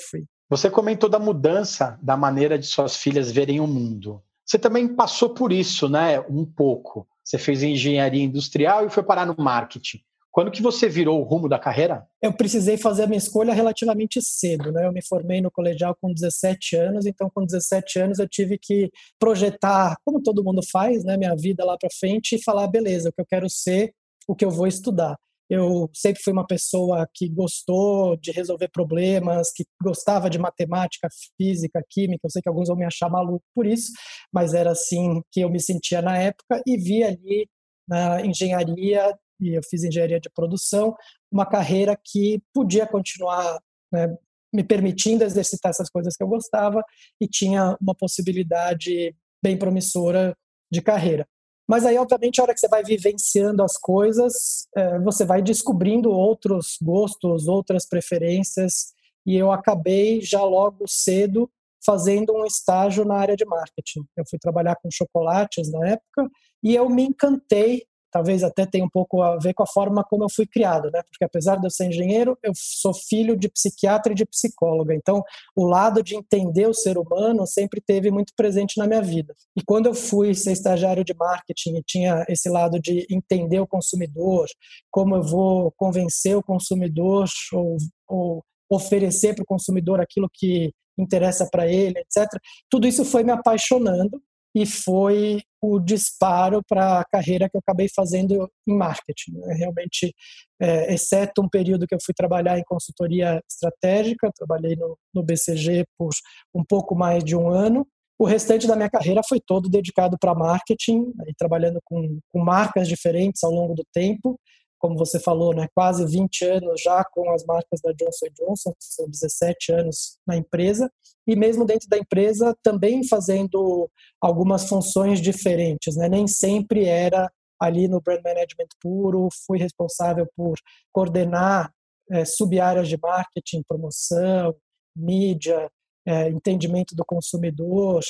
Você 0.51 0.71
comentou 0.71 1.09
da 1.09 1.19
mudança 1.19 1.99
da 2.03 2.17
maneira 2.17 2.59
de 2.59 2.67
suas 2.67 2.97
filhas 2.97 3.31
verem 3.31 3.61
o 3.61 3.67
mundo. 3.67 4.23
Você 4.45 4.59
também 4.59 4.89
passou 4.89 5.31
por 5.31 5.53
isso, 5.53 5.89
né? 5.89 6.21
Um 6.29 6.45
pouco. 6.45 7.07
Você 7.23 7.39
fez 7.39 7.63
engenharia 7.63 8.23
industrial 8.23 8.87
e 8.87 8.91
foi 8.91 9.03
parar 9.03 9.25
no 9.25 9.35
marketing. 9.39 10.01
Quando 10.35 10.51
que 10.51 10.61
você 10.61 10.89
virou 10.89 11.21
o 11.21 11.23
rumo 11.23 11.49
da 11.49 11.61
carreira? 11.61 12.05
Eu 12.21 12.33
precisei 12.33 12.77
fazer 12.77 13.05
a 13.05 13.07
minha 13.07 13.19
escolha 13.19 13.55
relativamente 13.55 14.21
cedo, 14.21 14.73
né? 14.73 14.85
Eu 14.85 14.93
me 14.93 15.01
formei 15.01 15.41
no 15.41 15.49
colegial 15.49 15.97
com 16.03 16.13
17 16.13 16.75
anos, 16.75 17.07
então 17.07 17.31
com 17.33 17.47
17 17.47 18.01
anos 18.01 18.19
eu 18.19 18.29
tive 18.29 18.59
que 18.59 18.91
projetar, 19.17 19.97
como 20.05 20.21
todo 20.21 20.43
mundo 20.43 20.61
faz, 20.73 21.05
né, 21.05 21.17
minha 21.17 21.37
vida 21.37 21.65
lá 21.65 21.79
para 21.79 21.89
frente 22.01 22.35
e 22.35 22.43
falar, 22.43 22.67
beleza, 22.67 23.11
o 23.11 23.13
que 23.13 23.21
eu 23.21 23.27
quero 23.27 23.49
ser, 23.49 23.95
o 24.27 24.35
que 24.35 24.45
eu 24.45 24.51
vou 24.51 24.67
estudar. 24.67 25.17
Eu 25.49 25.89
sempre 25.95 26.21
fui 26.21 26.33
uma 26.33 26.45
pessoa 26.45 27.09
que 27.15 27.29
gostou 27.29 28.17
de 28.17 28.33
resolver 28.33 28.71
problemas, 28.73 29.53
que 29.55 29.65
gostava 29.81 30.29
de 30.29 30.37
matemática, 30.37 31.07
física, 31.37 31.81
química. 31.89 32.27
Eu 32.27 32.31
sei 32.31 32.43
que 32.43 32.49
alguns 32.49 32.67
vão 32.67 32.77
me 32.77 32.85
achar 32.85 33.09
maluco 33.09 33.45
por 33.55 33.69
isso, 33.69 33.93
mas 34.33 34.53
era 34.53 34.73
assim 34.73 35.23
que 35.31 35.43
eu 35.43 35.49
me 35.49 35.61
sentia 35.61 36.03
na 36.03 36.19
época 36.19 36.61
e 36.67 36.77
vi 36.77 37.05
ali 37.05 37.49
na 37.87 38.21
engenharia 38.27 39.17
e 39.41 39.57
eu 39.57 39.63
fiz 39.63 39.85
engenharia 39.85 40.21
de 40.21 40.31
produção, 40.31 40.95
uma 41.31 41.47
carreira 41.47 41.99
que 42.03 42.43
podia 42.53 42.87
continuar 42.87 43.59
né, 43.93 44.17
me 44.53 44.63
permitindo 44.63 45.25
exercitar 45.25 45.71
essas 45.71 45.91
coisas 45.91 46.17
que 46.17 46.23
eu 46.23 46.29
gostava 46.29 46.83
e 47.21 47.27
tinha 47.27 47.77
uma 47.81 47.95
possibilidade 47.95 49.15
bem 49.43 49.59
promissora 49.59 50.37
de 50.71 50.81
carreira. 50.81 51.27
Mas 51.69 51.85
aí, 51.87 51.97
obviamente, 51.97 52.41
a 52.41 52.45
hora 52.45 52.55
que 52.55 52.61
você 52.61 52.69
vai 52.69 52.85
vivenciando 52.85 53.63
as 53.63 53.77
coisas, 53.79 54.67
é, 54.77 54.99
você 55.01 55.25
vai 55.25 55.43
descobrindo 55.43 56.11
outros 56.11 56.77
gostos, 56.81 57.49
outras 57.49 57.87
preferências, 57.87 58.93
e 59.27 59.35
eu 59.35 59.51
acabei 59.51 60.21
já 60.21 60.43
logo 60.45 60.85
cedo 60.87 61.51
fazendo 61.85 62.35
um 62.35 62.45
estágio 62.45 63.05
na 63.05 63.17
área 63.17 63.37
de 63.37 63.45
marketing. 63.45 64.05
Eu 64.17 64.25
fui 64.29 64.39
trabalhar 64.39 64.77
com 64.77 64.91
chocolates 64.91 65.71
na 65.71 65.89
época 65.89 66.31
e 66.63 66.75
eu 66.75 66.89
me 66.89 67.03
encantei 67.03 67.85
talvez 68.15 68.45
até 68.45 68.65
tenha 68.65 68.85
um 68.85 68.89
pouco 68.89 69.21
a 69.23 69.37
ver 69.39 69.53
com 69.55 69.65
a 69.65 69.67
forma 69.67 70.05
como 70.05 70.23
eu 70.23 70.29
fui 70.31 70.47
criado, 70.47 70.89
né? 70.89 71.03
Porque 71.11 71.25
apesar 71.25 71.57
de 71.57 71.67
eu 71.67 71.71
ser 71.71 71.87
engenheiro, 71.87 72.39
eu 72.45 72.53
sou 72.55 72.95
filho 72.95 73.37
de 73.37 73.49
psiquiatra 73.49 74.13
e 74.13 74.15
de 74.15 74.25
psicóloga. 74.25 74.95
Então, 74.95 75.21
o 75.57 75.67
lado 75.67 76.01
de 76.01 76.15
entender 76.15 76.69
o 76.69 76.73
ser 76.73 76.97
humano 76.97 77.45
sempre 77.45 77.81
teve 77.85 78.13
muito 78.13 78.33
presente 78.37 78.79
na 78.79 78.87
minha 78.87 79.03
vida. 79.03 79.35
E 79.57 79.65
quando 79.65 79.87
eu 79.87 79.95
fui 79.95 80.33
ser 80.33 80.53
estagiário 80.53 81.05
de 81.05 81.13
marketing 81.13 81.79
e 81.79 81.83
tinha 81.83 82.25
esse 82.29 82.49
lado 82.49 82.81
de 82.81 83.05
entender 83.11 83.59
o 83.59 83.67
consumidor, 83.67 84.47
como 84.93 85.17
eu 85.17 85.23
vou 85.25 85.73
convencer 85.77 86.37
o 86.37 86.43
consumidor 86.43 87.27
ou, 87.53 87.77
ou 88.07 88.45
oferecer 88.71 89.35
para 89.35 89.43
o 89.43 89.47
consumidor 89.47 90.01
aquilo 90.01 90.31
que 90.33 90.73
interessa 90.97 91.49
para 91.51 91.67
ele, 91.67 91.99
etc. 91.99 92.31
Tudo 92.71 92.87
isso 92.87 93.05
foi 93.05 93.25
me 93.25 93.33
apaixonando 93.33 94.23
e 94.55 94.65
foi 94.65 95.43
o 95.61 95.81
disparo 95.81 96.63
para 96.69 97.01
a 97.01 97.05
carreira 97.05 97.49
que 97.49 97.57
eu 97.57 97.61
acabei 97.61 97.89
fazendo 97.89 98.49
em 98.67 98.77
marketing. 98.77 99.33
Né? 99.33 99.55
Realmente, 99.55 100.15
é, 100.61 100.95
exceto 100.95 101.43
um 101.43 101.49
período 101.49 101.87
que 101.87 101.95
eu 101.95 101.99
fui 102.05 102.15
trabalhar 102.15 102.59
em 102.59 102.65
consultoria 102.65 103.43
estratégica, 103.51 104.31
trabalhei 104.37 104.77
no, 104.77 104.97
no 105.13 105.23
BCG 105.23 105.85
por 105.99 106.11
um 106.55 106.65
pouco 106.65 106.95
mais 106.95 107.25
de 107.25 107.35
um 107.35 107.49
ano. 107.49 107.87
O 108.17 108.25
restante 108.25 108.67
da 108.67 108.77
minha 108.77 108.91
carreira 108.91 109.23
foi 109.29 109.41
todo 109.45 109.69
dedicado 109.69 110.17
para 110.21 110.35
marketing, 110.35 111.13
aí, 111.27 111.35
trabalhando 111.37 111.81
com, 111.85 112.21
com 112.33 112.39
marcas 112.39 112.87
diferentes 112.87 113.43
ao 113.43 113.51
longo 113.51 113.75
do 113.75 113.85
tempo 113.93 114.39
como 114.85 114.99
você 114.99 115.19
falou, 115.19 115.55
né, 115.55 115.67
quase 115.75 116.05
20 116.05 116.45
anos 116.45 116.83
já 116.83 117.03
com 117.05 117.31
as 117.31 117.43
marcas 117.47 117.81
da 117.81 117.91
Johnson 117.93 118.27
Johnson, 118.39 118.75
são 118.79 119.09
17 119.09 119.73
anos 119.73 120.19
na 120.27 120.37
empresa, 120.37 120.93
e 121.27 121.35
mesmo 121.35 121.65
dentro 121.65 121.89
da 121.89 121.97
empresa 121.97 122.55
também 122.63 123.03
fazendo 123.03 123.91
algumas 124.21 124.69
funções 124.69 125.23
diferentes, 125.23 125.97
né? 125.97 126.07
Nem 126.07 126.27
sempre 126.27 126.85
era 126.85 127.33
ali 127.59 127.89
no 127.89 127.99
brand 127.99 128.21
management 128.23 128.69
puro, 128.79 129.31
fui 129.47 129.59
responsável 129.59 130.29
por 130.37 130.59
coordenar 130.93 131.73
é, 132.11 132.27
sub-áreas 132.27 132.87
de 132.87 132.99
marketing, 133.01 133.63
promoção, 133.67 134.55
mídia, 134.95 135.67
é, 136.07 136.29
entendimento 136.29 136.95
do 136.95 137.07
consumidor, 137.07 138.03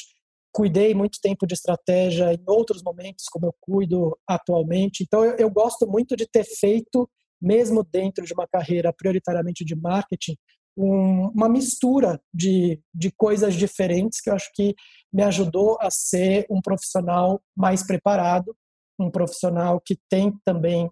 cuidei 0.54 0.94
muito 0.94 1.18
tempo 1.20 1.48
de 1.48 1.54
estratégia 1.54 2.32
em 2.32 2.44
outros 2.46 2.80
momentos, 2.80 3.24
como 3.28 3.46
eu 3.46 3.54
cuido 3.60 4.16
atualmente. 4.26 5.02
Então, 5.02 5.24
eu, 5.24 5.36
eu, 5.36 5.50
gosto 5.50 5.84
muito 5.84 6.14
de 6.14 6.26
ter 6.26 6.44
feito, 6.44 7.10
mesmo 7.42 7.82
dentro 7.82 8.24
de 8.24 8.32
uma 8.32 8.46
carreira 8.46 8.92
prioritariamente 8.92 9.64
de 9.64 9.74
marketing, 9.74 10.36
um, 10.76 11.28
uma 11.34 11.48
mistura 11.48 12.20
de, 12.32 12.80
de 12.94 13.10
coisas 13.10 13.54
diferentes 13.54 14.20
que 14.20 14.30
eu 14.30 14.34
acho 14.34 14.48
que 14.54 14.76
me 15.12 15.24
ajudou 15.24 15.76
a 15.80 15.90
ser 15.90 16.46
um 16.48 16.60
profissional 16.62 17.42
mais 17.56 17.84
preparado, 17.84 18.56
um 18.96 19.10
profissional 19.10 19.80
que 19.80 19.98
tem 20.08 20.32
também 20.44 20.88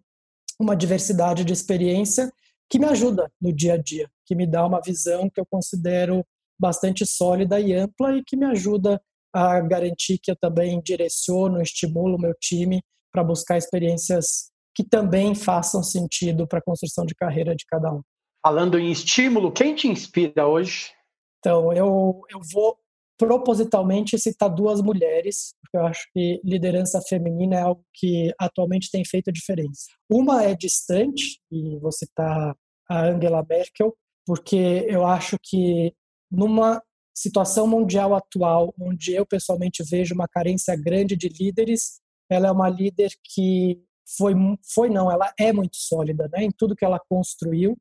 uma 0.58 0.74
diversidade 0.74 1.44
de 1.44 1.52
experiência 1.52 2.32
que 2.68 2.80
me 2.80 2.86
ajuda 2.86 3.30
no 3.40 3.52
dia 3.52 3.74
a 3.74 3.76
dia, 3.76 4.10
que 4.26 4.34
me 4.34 4.46
dá 4.46 4.66
uma 4.66 4.80
visão 4.80 5.30
que 5.30 5.40
eu 5.40 5.46
considero 5.46 6.24
bastante 6.58 7.06
sólida 7.06 7.60
e 7.60 7.72
ampla 7.72 8.16
e 8.16 8.24
que 8.24 8.36
me 8.36 8.46
ajuda 8.46 9.00
a 9.32 9.60
garantir 9.60 10.18
que 10.18 10.30
eu 10.30 10.36
também 10.36 10.80
direciono, 10.80 11.62
estimulo 11.62 12.16
o 12.16 12.20
meu 12.20 12.34
time 12.40 12.82
para 13.12 13.24
buscar 13.24 13.58
experiências 13.58 14.50
que 14.74 14.84
também 14.84 15.34
façam 15.34 15.82
sentido 15.82 16.46
para 16.46 16.58
a 16.58 16.62
construção 16.62 17.04
de 17.04 17.14
carreira 17.14 17.54
de 17.54 17.64
cada 17.66 17.92
um. 17.92 18.00
Falando 18.44 18.78
em 18.78 18.90
estímulo, 18.90 19.52
quem 19.52 19.74
te 19.74 19.86
inspira 19.86 20.46
hoje? 20.46 20.90
Então, 21.38 21.72
eu, 21.72 22.20
eu 22.30 22.40
vou 22.52 22.76
propositalmente 23.18 24.18
citar 24.18 24.48
duas 24.48 24.80
mulheres, 24.80 25.54
porque 25.60 25.76
eu 25.76 25.86
acho 25.86 26.08
que 26.12 26.40
liderança 26.44 27.00
feminina 27.02 27.56
é 27.56 27.60
algo 27.60 27.84
que 27.94 28.32
atualmente 28.38 28.90
tem 28.90 29.04
feito 29.04 29.28
a 29.28 29.32
diferença. 29.32 29.86
Uma 30.10 30.42
é 30.42 30.54
distante, 30.54 31.40
e 31.50 31.78
vou 31.78 31.92
citar 31.92 32.56
a 32.88 33.06
Angela 33.06 33.44
Merkel, 33.48 33.94
porque 34.26 34.86
eu 34.88 35.06
acho 35.06 35.36
que 35.42 35.94
numa 36.30 36.82
situação 37.14 37.66
mundial 37.66 38.14
atual, 38.14 38.74
onde 38.80 39.12
eu 39.12 39.26
pessoalmente 39.26 39.82
vejo 39.82 40.14
uma 40.14 40.28
carência 40.28 40.74
grande 40.76 41.16
de 41.16 41.28
líderes, 41.28 42.00
ela 42.30 42.48
é 42.48 42.50
uma 42.50 42.68
líder 42.68 43.10
que 43.22 43.82
foi, 44.16 44.34
foi 44.74 44.88
não, 44.88 45.10
ela 45.10 45.32
é 45.38 45.52
muito 45.52 45.76
sólida 45.76 46.28
né, 46.32 46.44
em 46.44 46.50
tudo 46.50 46.76
que 46.76 46.84
ela 46.84 47.00
construiu. 47.08 47.76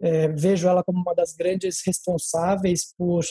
É, 0.00 0.28
vejo 0.28 0.68
ela 0.68 0.82
como 0.82 1.00
uma 1.00 1.14
das 1.14 1.34
grandes 1.34 1.80
responsáveis 1.86 2.92
por 2.96 3.24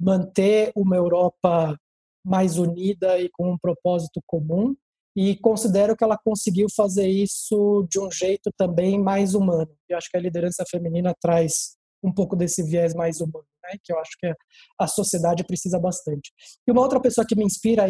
manter 0.00 0.72
uma 0.76 0.96
Europa 0.96 1.76
mais 2.24 2.58
unida 2.58 3.18
e 3.18 3.28
com 3.30 3.52
um 3.52 3.58
propósito 3.58 4.22
comum 4.26 4.74
e 5.16 5.36
considero 5.36 5.96
que 5.96 6.04
ela 6.04 6.18
conseguiu 6.18 6.68
fazer 6.74 7.08
isso 7.08 7.86
de 7.90 7.98
um 7.98 8.10
jeito 8.10 8.52
também 8.56 9.00
mais 9.00 9.34
humano. 9.34 9.68
Eu 9.88 9.96
acho 9.96 10.10
que 10.10 10.16
a 10.16 10.20
liderança 10.20 10.64
feminina 10.70 11.14
traz 11.20 11.77
um 12.02 12.12
pouco 12.12 12.36
desse 12.36 12.62
viés 12.62 12.94
mais 12.94 13.20
humano 13.20 13.46
né, 13.68 13.78
que 13.82 13.92
eu 13.92 13.98
acho 13.98 14.12
que 14.18 14.32
a 14.78 14.86
sociedade 14.86 15.44
precisa 15.44 15.78
bastante. 15.78 16.32
E 16.66 16.72
uma 16.72 16.80
outra 16.80 17.00
pessoa 17.00 17.26
que 17.26 17.36
me 17.36 17.44
inspira, 17.44 17.86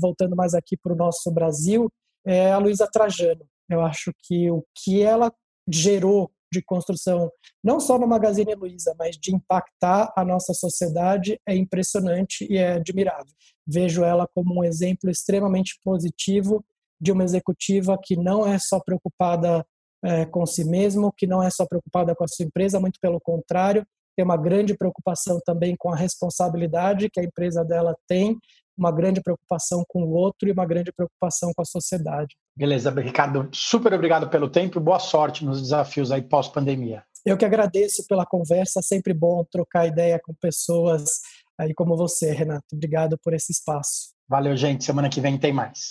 voltando 0.00 0.36
mais 0.36 0.54
aqui 0.54 0.76
para 0.76 0.92
o 0.92 0.96
nosso 0.96 1.30
Brasil, 1.30 1.90
é 2.24 2.52
a 2.52 2.58
Luísa 2.58 2.88
Trajano. 2.90 3.46
Eu 3.68 3.80
acho 3.80 4.12
que 4.22 4.50
o 4.50 4.64
que 4.76 5.02
ela 5.02 5.32
gerou 5.68 6.30
de 6.52 6.62
construção, 6.62 7.30
não 7.64 7.80
só 7.80 7.98
no 7.98 8.06
Magazine 8.06 8.54
Luiza, 8.54 8.94
mas 8.98 9.16
de 9.16 9.34
impactar 9.34 10.12
a 10.14 10.22
nossa 10.22 10.52
sociedade 10.52 11.40
é 11.46 11.56
impressionante 11.56 12.46
e 12.50 12.58
é 12.58 12.74
admirável. 12.74 13.32
Vejo 13.66 14.04
ela 14.04 14.28
como 14.34 14.60
um 14.60 14.64
exemplo 14.64 15.10
extremamente 15.10 15.78
positivo 15.82 16.62
de 17.00 17.10
uma 17.10 17.24
executiva 17.24 17.98
que 18.00 18.16
não 18.16 18.46
é 18.46 18.58
só 18.58 18.78
preocupada 18.78 19.66
é, 20.04 20.24
com 20.26 20.44
si 20.46 20.64
mesmo, 20.64 21.12
que 21.16 21.26
não 21.26 21.42
é 21.42 21.50
só 21.50 21.66
preocupada 21.66 22.14
com 22.14 22.24
a 22.24 22.28
sua 22.28 22.44
empresa, 22.44 22.80
muito 22.80 22.98
pelo 23.00 23.20
contrário, 23.20 23.84
tem 24.16 24.24
uma 24.24 24.36
grande 24.36 24.76
preocupação 24.76 25.40
também 25.44 25.74
com 25.76 25.90
a 25.90 25.96
responsabilidade 25.96 27.08
que 27.10 27.20
a 27.20 27.24
empresa 27.24 27.64
dela 27.64 27.94
tem, 28.06 28.38
uma 28.76 28.90
grande 28.90 29.22
preocupação 29.22 29.84
com 29.86 30.02
o 30.02 30.12
outro 30.12 30.48
e 30.48 30.52
uma 30.52 30.66
grande 30.66 30.92
preocupação 30.92 31.52
com 31.54 31.62
a 31.62 31.64
sociedade. 31.64 32.34
Beleza, 32.56 32.90
Ricardo, 32.90 33.48
super 33.52 33.92
obrigado 33.92 34.28
pelo 34.28 34.48
tempo 34.48 34.78
e 34.78 34.82
boa 34.82 34.98
sorte 34.98 35.44
nos 35.44 35.60
desafios 35.60 36.10
aí 36.10 36.22
pós-pandemia. 36.22 37.02
Eu 37.24 37.36
que 37.36 37.44
agradeço 37.44 38.04
pela 38.08 38.26
conversa, 38.26 38.82
sempre 38.82 39.14
bom 39.14 39.44
trocar 39.50 39.86
ideia 39.86 40.20
com 40.22 40.34
pessoas 40.34 41.20
aí 41.58 41.72
como 41.72 41.96
você, 41.96 42.32
Renato. 42.32 42.66
Obrigado 42.72 43.16
por 43.22 43.32
esse 43.32 43.52
espaço. 43.52 44.12
Valeu, 44.28 44.56
gente. 44.56 44.84
Semana 44.84 45.08
que 45.08 45.20
vem 45.20 45.38
tem 45.38 45.52
mais. 45.52 45.90